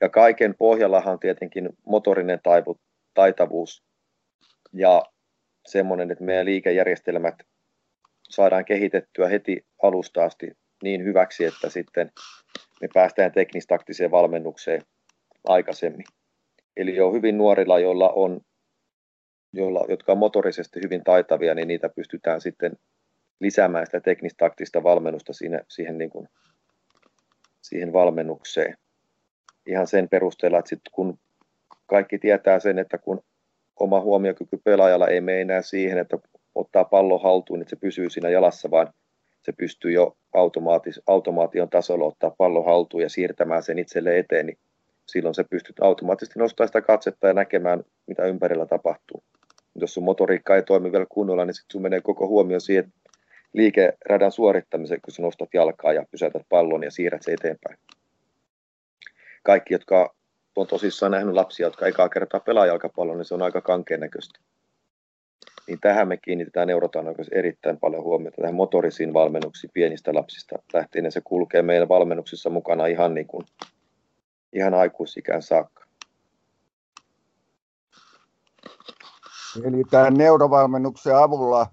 Ja 0.00 0.08
kaiken 0.08 0.54
pohjallahan 0.58 1.12
on 1.12 1.20
tietenkin 1.20 1.68
motorinen 1.86 2.40
taivu, 2.42 2.80
taitavuus 3.14 3.82
ja 4.72 5.02
semmoinen, 5.66 6.10
että 6.10 6.24
meidän 6.24 6.46
liikejärjestelmät 6.46 7.34
saadaan 8.28 8.64
kehitettyä 8.64 9.28
heti 9.28 9.64
alusta 9.82 10.24
asti 10.24 10.56
niin 10.82 11.04
hyväksi, 11.04 11.44
että 11.44 11.70
sitten 11.70 12.12
me 12.84 12.88
päästään 12.94 13.32
teknistaktiseen 13.32 14.10
valmennukseen 14.10 14.82
aikaisemmin. 15.44 16.04
Eli 16.76 16.96
jo 16.96 17.12
hyvin 17.12 17.38
nuorilla, 17.38 17.78
joilla 17.78 18.08
on, 18.08 18.40
joilla, 19.52 19.84
jotka 19.88 20.12
on 20.12 20.18
motorisesti 20.18 20.80
hyvin 20.84 21.04
taitavia, 21.04 21.54
niin 21.54 21.68
niitä 21.68 21.88
pystytään 21.88 22.40
sitten 22.40 22.72
lisäämään 23.40 23.86
sitä 23.86 24.00
teknistaktista 24.00 24.82
valmennusta 24.82 25.32
siinä, 25.32 25.60
siihen, 25.68 25.98
niin 25.98 26.10
kuin, 26.10 26.28
siihen 27.62 27.92
valmennukseen. 27.92 28.76
Ihan 29.66 29.86
sen 29.86 30.08
perusteella, 30.08 30.58
että 30.58 30.68
sit 30.68 30.82
kun 30.92 31.18
kaikki 31.86 32.18
tietää 32.18 32.60
sen, 32.60 32.78
että 32.78 32.98
kun 32.98 33.24
oma 33.80 34.00
huomiokyky 34.00 34.56
pelaajalla 34.64 35.08
ei 35.08 35.20
mene 35.20 35.40
enää 35.40 35.62
siihen, 35.62 35.98
että 35.98 36.18
ottaa 36.54 36.84
pallo 36.84 37.18
haltuun, 37.18 37.60
että 37.60 37.70
se 37.70 37.76
pysyy 37.76 38.10
siinä 38.10 38.30
jalassa, 38.30 38.70
vaan 38.70 38.92
se 39.44 39.52
pystyy 39.52 39.92
jo 39.92 40.16
automaatis, 40.34 41.00
automaation 41.06 41.70
tasolla 41.70 42.04
ottaa 42.04 42.34
pallo 42.38 42.62
haltuun 42.62 43.02
ja 43.02 43.08
siirtämään 43.08 43.62
sen 43.62 43.78
itselle 43.78 44.18
eteen, 44.18 44.46
niin 44.46 44.58
silloin 45.06 45.34
se 45.34 45.44
pystyt 45.44 45.76
automaattisesti 45.80 46.38
nostamaan 46.38 46.68
sitä 46.68 46.80
katsetta 46.80 47.26
ja 47.26 47.32
näkemään, 47.32 47.84
mitä 48.06 48.24
ympärillä 48.24 48.66
tapahtuu. 48.66 49.22
Jos 49.74 49.94
sun 49.94 50.04
motoriikka 50.04 50.56
ei 50.56 50.62
toimi 50.62 50.92
vielä 50.92 51.06
kunnolla, 51.08 51.44
niin 51.44 51.54
sitten 51.54 51.72
sun 51.72 51.82
menee 51.82 52.00
koko 52.00 52.28
huomio 52.28 52.60
siihen 52.60 52.92
liikeradan 53.52 54.32
suorittamiseen, 54.32 55.00
kun 55.00 55.12
sä 55.12 55.22
nostat 55.22 55.48
jalkaa 55.54 55.92
ja 55.92 56.04
pysäytät 56.10 56.42
pallon 56.48 56.82
ja 56.82 56.90
siirrät 56.90 57.22
se 57.22 57.32
eteenpäin. 57.32 57.78
Kaikki, 59.42 59.74
jotka 59.74 60.14
on 60.56 60.66
tosissaan 60.66 61.12
nähnyt 61.12 61.34
lapsia, 61.34 61.66
jotka 61.66 61.86
ekaa 61.86 62.08
kertaa 62.08 62.40
pelaa 62.40 62.66
jalkapallon, 62.66 63.18
niin 63.18 63.24
se 63.24 63.34
on 63.34 63.42
aika 63.42 63.60
kankeen 63.60 64.00
näköistä. 64.00 64.40
Niin 65.66 65.80
tähän 65.80 66.08
me 66.08 66.16
kiinnitetään 66.16 66.66
neurotaan 66.66 67.06
erittäin 67.32 67.78
paljon 67.78 68.02
huomiota, 68.02 68.36
tähän 68.40 68.54
motorisiin 68.54 69.14
valmennuksiin 69.14 69.70
pienistä 69.74 70.14
lapsista 70.14 70.56
lähtien, 70.72 71.04
ja 71.04 71.10
se 71.10 71.20
kulkee 71.20 71.62
meidän 71.62 71.88
valmennuksissa 71.88 72.50
mukana 72.50 72.86
ihan, 72.86 73.14
niin 73.14 73.26
kuin, 73.26 73.46
ihan 74.52 74.74
aikuisikään 74.74 75.42
saakka. 75.42 75.84
Eli 79.64 79.82
tämän 79.90 80.14
neurovalmennuksen 80.14 81.16
avulla 81.16 81.66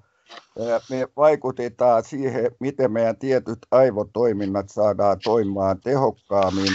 me 0.89 1.08
vaikutetaan 1.17 2.04
siihen, 2.04 2.51
miten 2.60 2.91
meidän 2.91 3.17
tietyt 3.17 3.60
aivotoiminnat 3.71 4.69
saadaan 4.69 5.17
toimimaan 5.23 5.82
tehokkaammin 5.82 6.73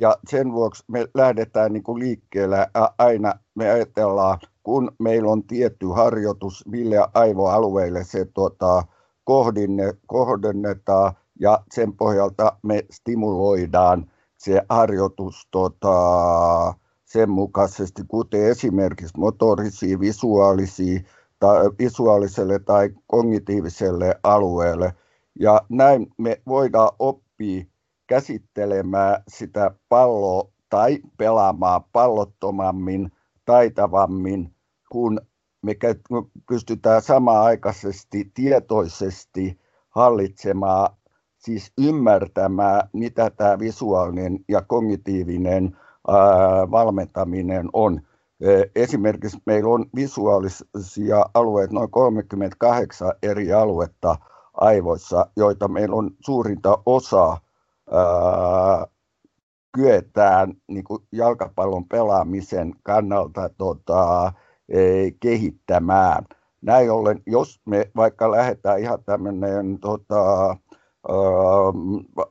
ja 0.00 0.16
sen 0.28 0.52
vuoksi 0.52 0.84
me 0.88 1.06
lähdetään 1.14 1.72
niin 1.72 1.82
kuin 1.82 1.98
liikkeelle 1.98 2.66
aina, 2.98 3.32
me 3.54 3.70
ajatellaan, 3.70 4.38
kun 4.68 4.92
meillä 4.98 5.32
on 5.32 5.44
tietty 5.44 5.86
harjoitus, 5.86 6.64
mille 6.66 6.96
aivoalueille 7.14 8.04
se 8.04 8.24
tota, 8.34 8.84
kohdinne, 9.24 9.94
kohdennetaan 10.06 11.12
ja 11.40 11.64
sen 11.74 11.92
pohjalta 11.92 12.58
me 12.62 12.84
stimuloidaan 12.90 14.10
se 14.38 14.62
harjoitus 14.68 15.48
tota, 15.50 15.94
sen 17.04 17.30
mukaisesti, 17.30 18.02
kuten 18.08 18.44
esimerkiksi 18.44 19.18
motorisia, 19.18 20.00
visuaalisia, 20.00 21.00
tai 21.38 21.70
visuaaliselle 21.78 22.58
tai 22.58 22.90
kognitiiviselle 23.06 24.14
alueelle. 24.22 24.94
Ja 25.40 25.60
näin 25.68 26.06
me 26.18 26.42
voidaan 26.46 26.90
oppia 26.98 27.64
käsittelemään 28.06 29.22
sitä 29.28 29.70
palloa 29.88 30.48
tai 30.68 30.98
pelaamaan 31.16 31.84
pallottomammin, 31.92 33.12
taitavammin, 33.44 34.57
kun 34.90 35.20
me 35.62 35.74
pystytään 36.48 37.02
samaaikaisesti 37.02 38.30
tietoisesti 38.34 39.60
hallitsemaan, 39.90 40.96
siis 41.38 41.72
ymmärtämään, 41.78 42.88
mitä 42.92 43.30
tämä 43.30 43.58
visuaalinen 43.58 44.38
ja 44.48 44.62
kognitiivinen 44.62 45.76
ää, 46.08 46.70
valmentaminen 46.70 47.68
on. 47.72 48.00
Esimerkiksi 48.76 49.38
meillä 49.46 49.70
on 49.70 49.86
visuaalisia 49.94 51.24
alueita, 51.34 51.74
noin 51.74 51.90
38 51.90 53.12
eri 53.22 53.52
aluetta 53.52 54.16
aivoissa, 54.54 55.26
joita 55.36 55.68
meillä 55.68 55.96
on 55.96 56.10
suurinta 56.20 56.78
osaa 56.86 57.40
kyetään 59.72 60.54
niin 60.68 60.84
kuin 60.84 61.02
jalkapallon 61.12 61.84
pelaamisen 61.88 62.74
kannalta 62.82 63.50
tota, 63.58 64.26
e, 64.26 64.47
kehittämään. 65.20 66.24
Näin 66.62 66.90
ollen, 66.90 67.22
jos 67.26 67.60
me 67.64 67.90
vaikka 67.96 68.30
lähdetään 68.30 68.80
ihan 68.80 68.98
tämmöinen 69.06 69.78
tota, 69.80 70.56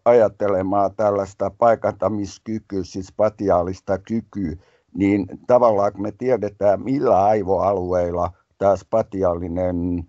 ajattelemaan 0.06 0.95
tällaista 0.95 1.52
paikantamiskykyä, 1.58 2.84
siis 2.84 3.08
spatiaalista 3.08 3.97
kykyä, 3.97 4.56
niin 4.93 5.26
tavallaan 5.47 5.91
me 5.97 6.12
tiedetään, 6.12 6.84
millä 6.84 7.26
aivoalueilla 7.26 8.32
tämä 8.58 8.76
spatiaalinen 8.76 10.04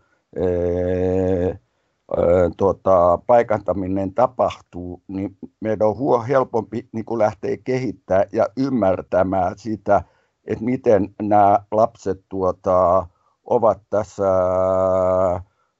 tota, 2.56 3.18
paikantaminen 3.26 4.14
tapahtuu, 4.14 5.02
niin 5.08 5.36
meidän 5.60 5.88
on 5.88 5.96
huo 5.96 6.22
helpompi 6.22 6.88
niin 6.92 7.04
kuin 7.04 7.18
lähteä 7.18 7.56
kehittämään 7.64 8.26
ja 8.32 8.46
ymmärtämään 8.56 9.58
sitä, 9.58 10.02
että 10.48 10.64
miten 10.64 11.14
nämä 11.22 11.58
lapset 11.70 12.24
tuota, 12.28 13.06
ovat 13.44 13.80
tässä 13.90 14.24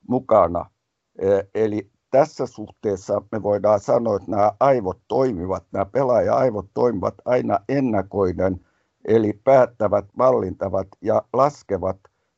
mukana. 0.09 0.71
E, 1.19 1.41
eli 1.55 1.91
tässä 2.11 2.47
suhteessa 2.47 3.23
me 3.33 3.43
voidaan 3.43 3.81
sanoa, 3.81 4.17
että 4.17 4.31
nämä 4.31 4.53
aivot 4.61 4.99
toimivat, 5.09 5.65
nämä 5.73 5.85
pelaaja-aivot 5.85 6.67
toimivat 6.75 7.15
aina 7.25 7.59
ennakoiden, 7.69 8.67
eli 9.09 9.41
päättävät, 9.45 10.05
mallintavat 10.17 10.89
ja 11.01 11.23
laskevat, 11.33 11.97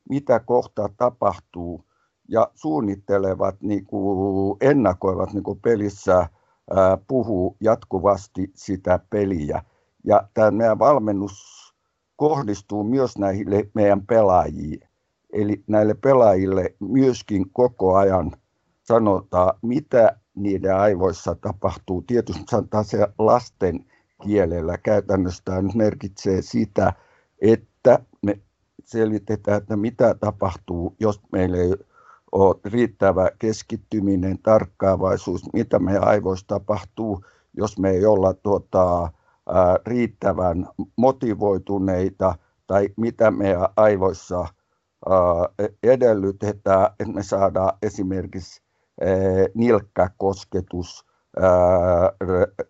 mitä 0.09 0.39
kohta 0.39 0.89
tapahtuu– 0.97 1.81
ja 2.31 2.51
suunnittelevat, 2.55 3.55
niin 3.61 3.85
kuin, 3.85 4.57
ennakoivat 4.61 5.33
niin 5.33 5.43
kuin 5.43 5.59
pelissä, 5.59 6.29
ää, 6.75 6.97
puhuu 7.07 7.57
jatkuvasti 7.61 8.51
sitä 8.55 8.99
peliä. 9.09 9.63
Ja 10.03 10.27
tämä 10.33 10.51
meidän 10.51 10.79
valmennus 10.79 11.60
kohdistuu 12.15 12.83
myös 12.83 13.17
näihin 13.17 13.47
meidän 13.73 14.05
pelaajiin. 14.05 14.79
Eli 15.33 15.63
näille 15.67 15.93
pelaajille 15.93 16.75
myöskin 16.79 17.45
koko 17.53 17.95
ajan 17.95 18.31
sanotaan, 18.83 19.53
mitä 19.61 20.17
niiden 20.35 20.75
aivoissa 20.75 21.35
tapahtuu. 21.35 22.01
Tietysti 22.01 22.43
sanotaan 22.49 22.85
se 22.85 23.07
lasten 23.17 23.85
kielellä 24.23 24.77
käytännössä 24.77 25.41
tämä 25.45 25.61
merkitsee 25.75 26.41
sitä, 26.41 26.93
että 27.41 27.99
me 28.21 28.39
selvitetään, 28.83 29.57
että 29.57 29.75
mitä 29.75 30.13
tapahtuu, 30.13 30.95
jos 30.99 31.21
meillä 31.31 31.57
ei 31.57 31.73
ole 32.31 32.55
riittävä 32.65 33.29
keskittyminen, 33.39 34.39
tarkkaavaisuus, 34.43 35.53
mitä 35.53 35.79
meidän 35.79 36.07
aivoissa 36.07 36.47
tapahtuu, 36.47 37.25
jos 37.53 37.79
me 37.79 37.89
ei 37.89 38.05
olla 38.05 38.33
tuota, 38.33 39.11
riittävän 39.87 40.67
motivoituneita 40.97 42.35
tai 42.67 42.89
mitä 42.97 43.31
meidän 43.31 43.67
aivoissa 43.75 44.39
ää, 44.39 45.67
edellytetään, 45.83 46.85
että 46.99 47.13
me 47.13 47.23
saadaan 47.23 47.77
esimerkiksi 47.81 48.61
nilkkäkosketus 49.53 51.05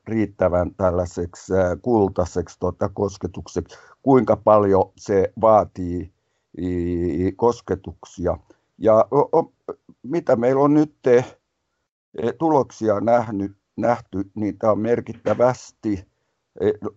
riittävän 0.08 0.76
tällaiseksi 0.76 1.54
kultaiseksi 1.82 2.60
tuota, 2.60 2.90
kosketukseksi, 2.90 3.78
kuinka 4.02 4.38
paljon 4.38 4.92
se 4.98 5.34
vaatii 5.42 6.14
kosketuksia. 7.36 8.38
Ja 8.78 9.08
mitä 10.04 10.36
meillä 10.36 10.62
on 10.62 10.74
nyt 10.74 11.08
e, 11.08 11.24
tuloksia 12.40 13.00
nähnyt, 13.00 13.52
nähty, 13.78 14.32
niin 14.36 14.58
tämä 14.58 14.72
on 14.72 14.80
merkittävästi 14.80 16.11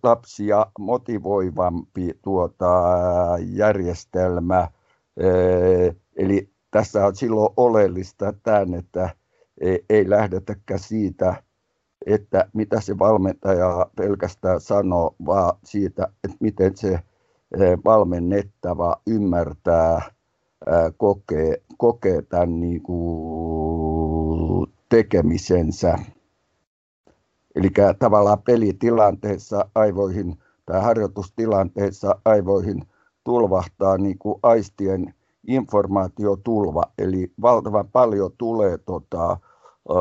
lapsia 0.03 0.65
motivoivampi 0.79 2.11
tuota, 2.21 2.67
järjestelmä. 3.39 4.67
E, 5.17 5.27
eli 6.15 6.49
tässä 6.71 7.05
on 7.05 7.15
silloin 7.15 7.53
oleellista 7.57 8.33
tämän, 8.43 8.73
että 8.73 9.09
ei 9.89 10.09
lähdetäkään 10.09 10.79
siitä, 10.79 11.43
että 12.05 12.49
mitä 12.53 12.81
se 12.81 12.99
valmentaja 12.99 13.85
pelkästään 13.95 14.61
sanoo, 14.61 15.15
vaan 15.25 15.57
siitä, 15.63 16.07
että 16.23 16.37
miten 16.39 16.77
se 16.77 16.99
valmennettava 17.85 19.01
ymmärtää 19.07 20.01
kokee, 20.97 21.57
kokee 21.77 22.21
tämän 22.21 22.59
niin 22.59 22.81
kuin 22.81 24.73
tekemisensä. 24.89 25.99
Eli 27.55 27.69
tavallaan 27.99 28.41
pelitilanteessa 28.41 29.69
aivoihin 29.75 30.37
tai 30.65 30.81
harjoitustilanteessa 30.81 32.15
aivoihin 32.25 32.81
tulvahtaa 33.23 33.97
niin 33.97 34.17
kuin 34.17 34.39
aistien 34.43 35.13
informaatiotulva, 35.47 36.83
eli 36.97 37.31
valtavan 37.41 37.87
paljon 37.87 38.31
tulee 38.37 38.77
tota, 38.77 39.37
öö, 39.89 39.95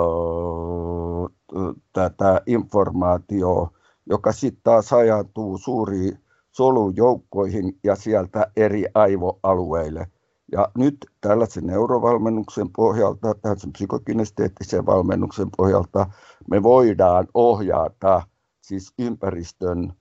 tätä 1.92 2.40
informaatiota, 2.46 3.70
joka 4.06 4.32
sitten 4.32 4.62
taas 4.64 4.92
ajatuu 4.92 5.58
suuriin 5.58 6.18
solujoukkoihin 6.52 7.78
ja 7.84 7.96
sieltä 7.96 8.46
eri 8.56 8.84
aivoalueille. 8.94 10.06
Ja 10.52 10.68
nyt 10.74 10.96
tällaisen 11.20 11.66
neurovalmennuksen 11.66 12.70
pohjalta, 12.76 13.34
tällaisen 13.34 13.72
psykokinesteettisen 13.72 14.86
valmennuksen 14.86 15.48
pohjalta, 15.56 16.06
me 16.50 16.62
voidaan 16.62 17.26
ohjata 17.34 18.22
siis 18.60 18.92
ympäristön 18.98 19.92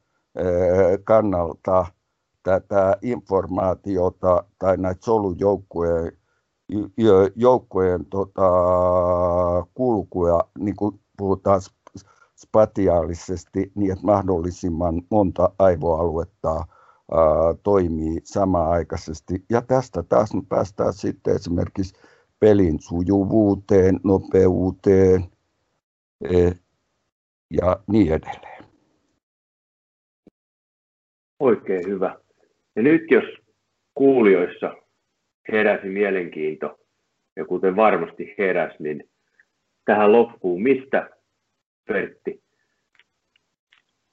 kannalta 1.03 1.85
tätä 2.43 2.97
informaatiota 3.01 4.43
tai 4.59 4.77
näitä 4.77 5.05
solujoukkojen 5.05 6.11
joukkojen 7.35 8.05
tota, 8.05 8.51
kulkuja, 9.73 10.39
niin 10.59 10.75
kuin 10.75 10.99
puhutaan 11.17 11.61
spatiaalisesti, 12.35 13.71
niin 13.75 13.91
että 13.91 14.05
mahdollisimman 14.05 15.01
monta 15.09 15.49
aivoaluetta 15.59 16.65
toimii 17.63 18.19
samaaikaisesti. 18.23 19.33
Ja 19.49 19.61
tästä 19.61 20.03
taas 20.03 20.33
me 20.33 20.41
päästään 20.49 20.93
sitten 20.93 21.35
esimerkiksi 21.35 22.01
pelin 22.39 22.79
sujuvuuteen, 22.79 23.99
nopeuteen 24.03 25.23
e, 26.29 26.51
ja 27.49 27.79
niin 27.87 28.13
edelleen. 28.13 28.63
Oikein 31.39 31.87
hyvä. 31.87 32.17
Ja 32.75 32.81
nyt 32.81 33.11
jos 33.11 33.23
kuulijoissa 33.95 34.75
heräsi 35.51 35.87
mielenkiinto, 35.87 36.79
ja 37.35 37.45
kuten 37.45 37.75
varmasti 37.75 38.35
heräsi, 38.37 38.75
niin 38.79 39.09
tähän 39.85 40.11
loppuun, 40.11 40.63
mistä 40.63 41.09
Pertti 41.87 42.43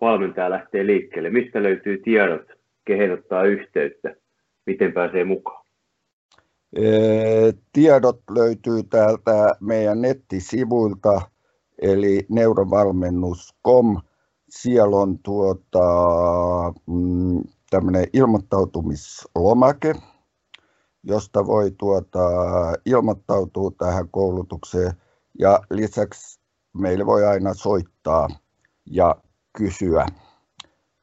valmentaja 0.00 0.50
lähtee 0.50 0.86
liikkeelle, 0.86 1.30
mistä 1.30 1.62
löytyy 1.62 1.98
tiedot, 1.98 2.59
kehen 2.90 3.12
ottaa 3.12 3.44
yhteyttä, 3.44 4.16
miten 4.66 4.92
pääsee 4.92 5.24
mukaan? 5.24 5.64
Tiedot 7.72 8.20
löytyy 8.30 8.82
täältä 8.82 9.54
meidän 9.60 10.00
nettisivuilta, 10.02 11.20
eli 11.82 12.26
neurovalmennus.com. 12.28 13.96
Siellä 14.48 14.96
on 14.96 15.18
tuota, 15.18 15.84
mm, 16.86 17.42
tämmöinen 17.70 18.06
ilmoittautumislomake, 18.12 19.94
josta 21.02 21.46
voi 21.46 21.70
tuota, 21.78 22.20
ilmoittautua 22.86 23.70
tähän 23.78 24.08
koulutukseen. 24.10 24.92
Ja 25.38 25.60
lisäksi 25.70 26.40
meille 26.78 27.06
voi 27.06 27.26
aina 27.26 27.54
soittaa 27.54 28.28
ja 28.86 29.16
kysyä, 29.58 30.06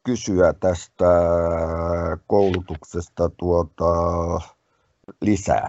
kysyä 0.07 0.53
tästä 0.53 1.05
koulutuksesta 2.27 3.29
tuota, 3.29 3.85
lisää. 5.21 5.67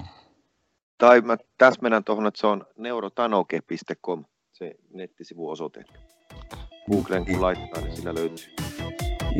Tai 0.99 1.20
mä 1.20 1.36
täsmennän 1.59 2.05
tuohon, 2.05 2.26
että 2.26 2.41
se 2.41 2.47
on 2.47 2.66
neurotanoke.com, 2.76 4.24
se 4.53 4.74
nettisivuosoite. 4.95 5.84
Googlen 6.91 7.26
kun 7.26 7.43
laittaa, 7.43 7.82
niin 7.82 7.97
sillä 7.97 8.14
löytyy. 8.14 8.45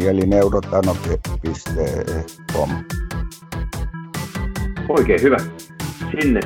Eli 0.09 0.27
neurotanoke.com. 0.27 2.71
Oikein 4.89 5.23
hyvä. 5.23 5.37
Sinne. 6.11 6.41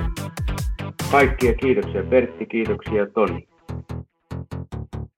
Kaikkia 1.11 1.55
kiitoksia 1.55 2.03
Pertti, 2.11 2.47
kiitoksia 2.47 3.07
Toni. 3.15 3.52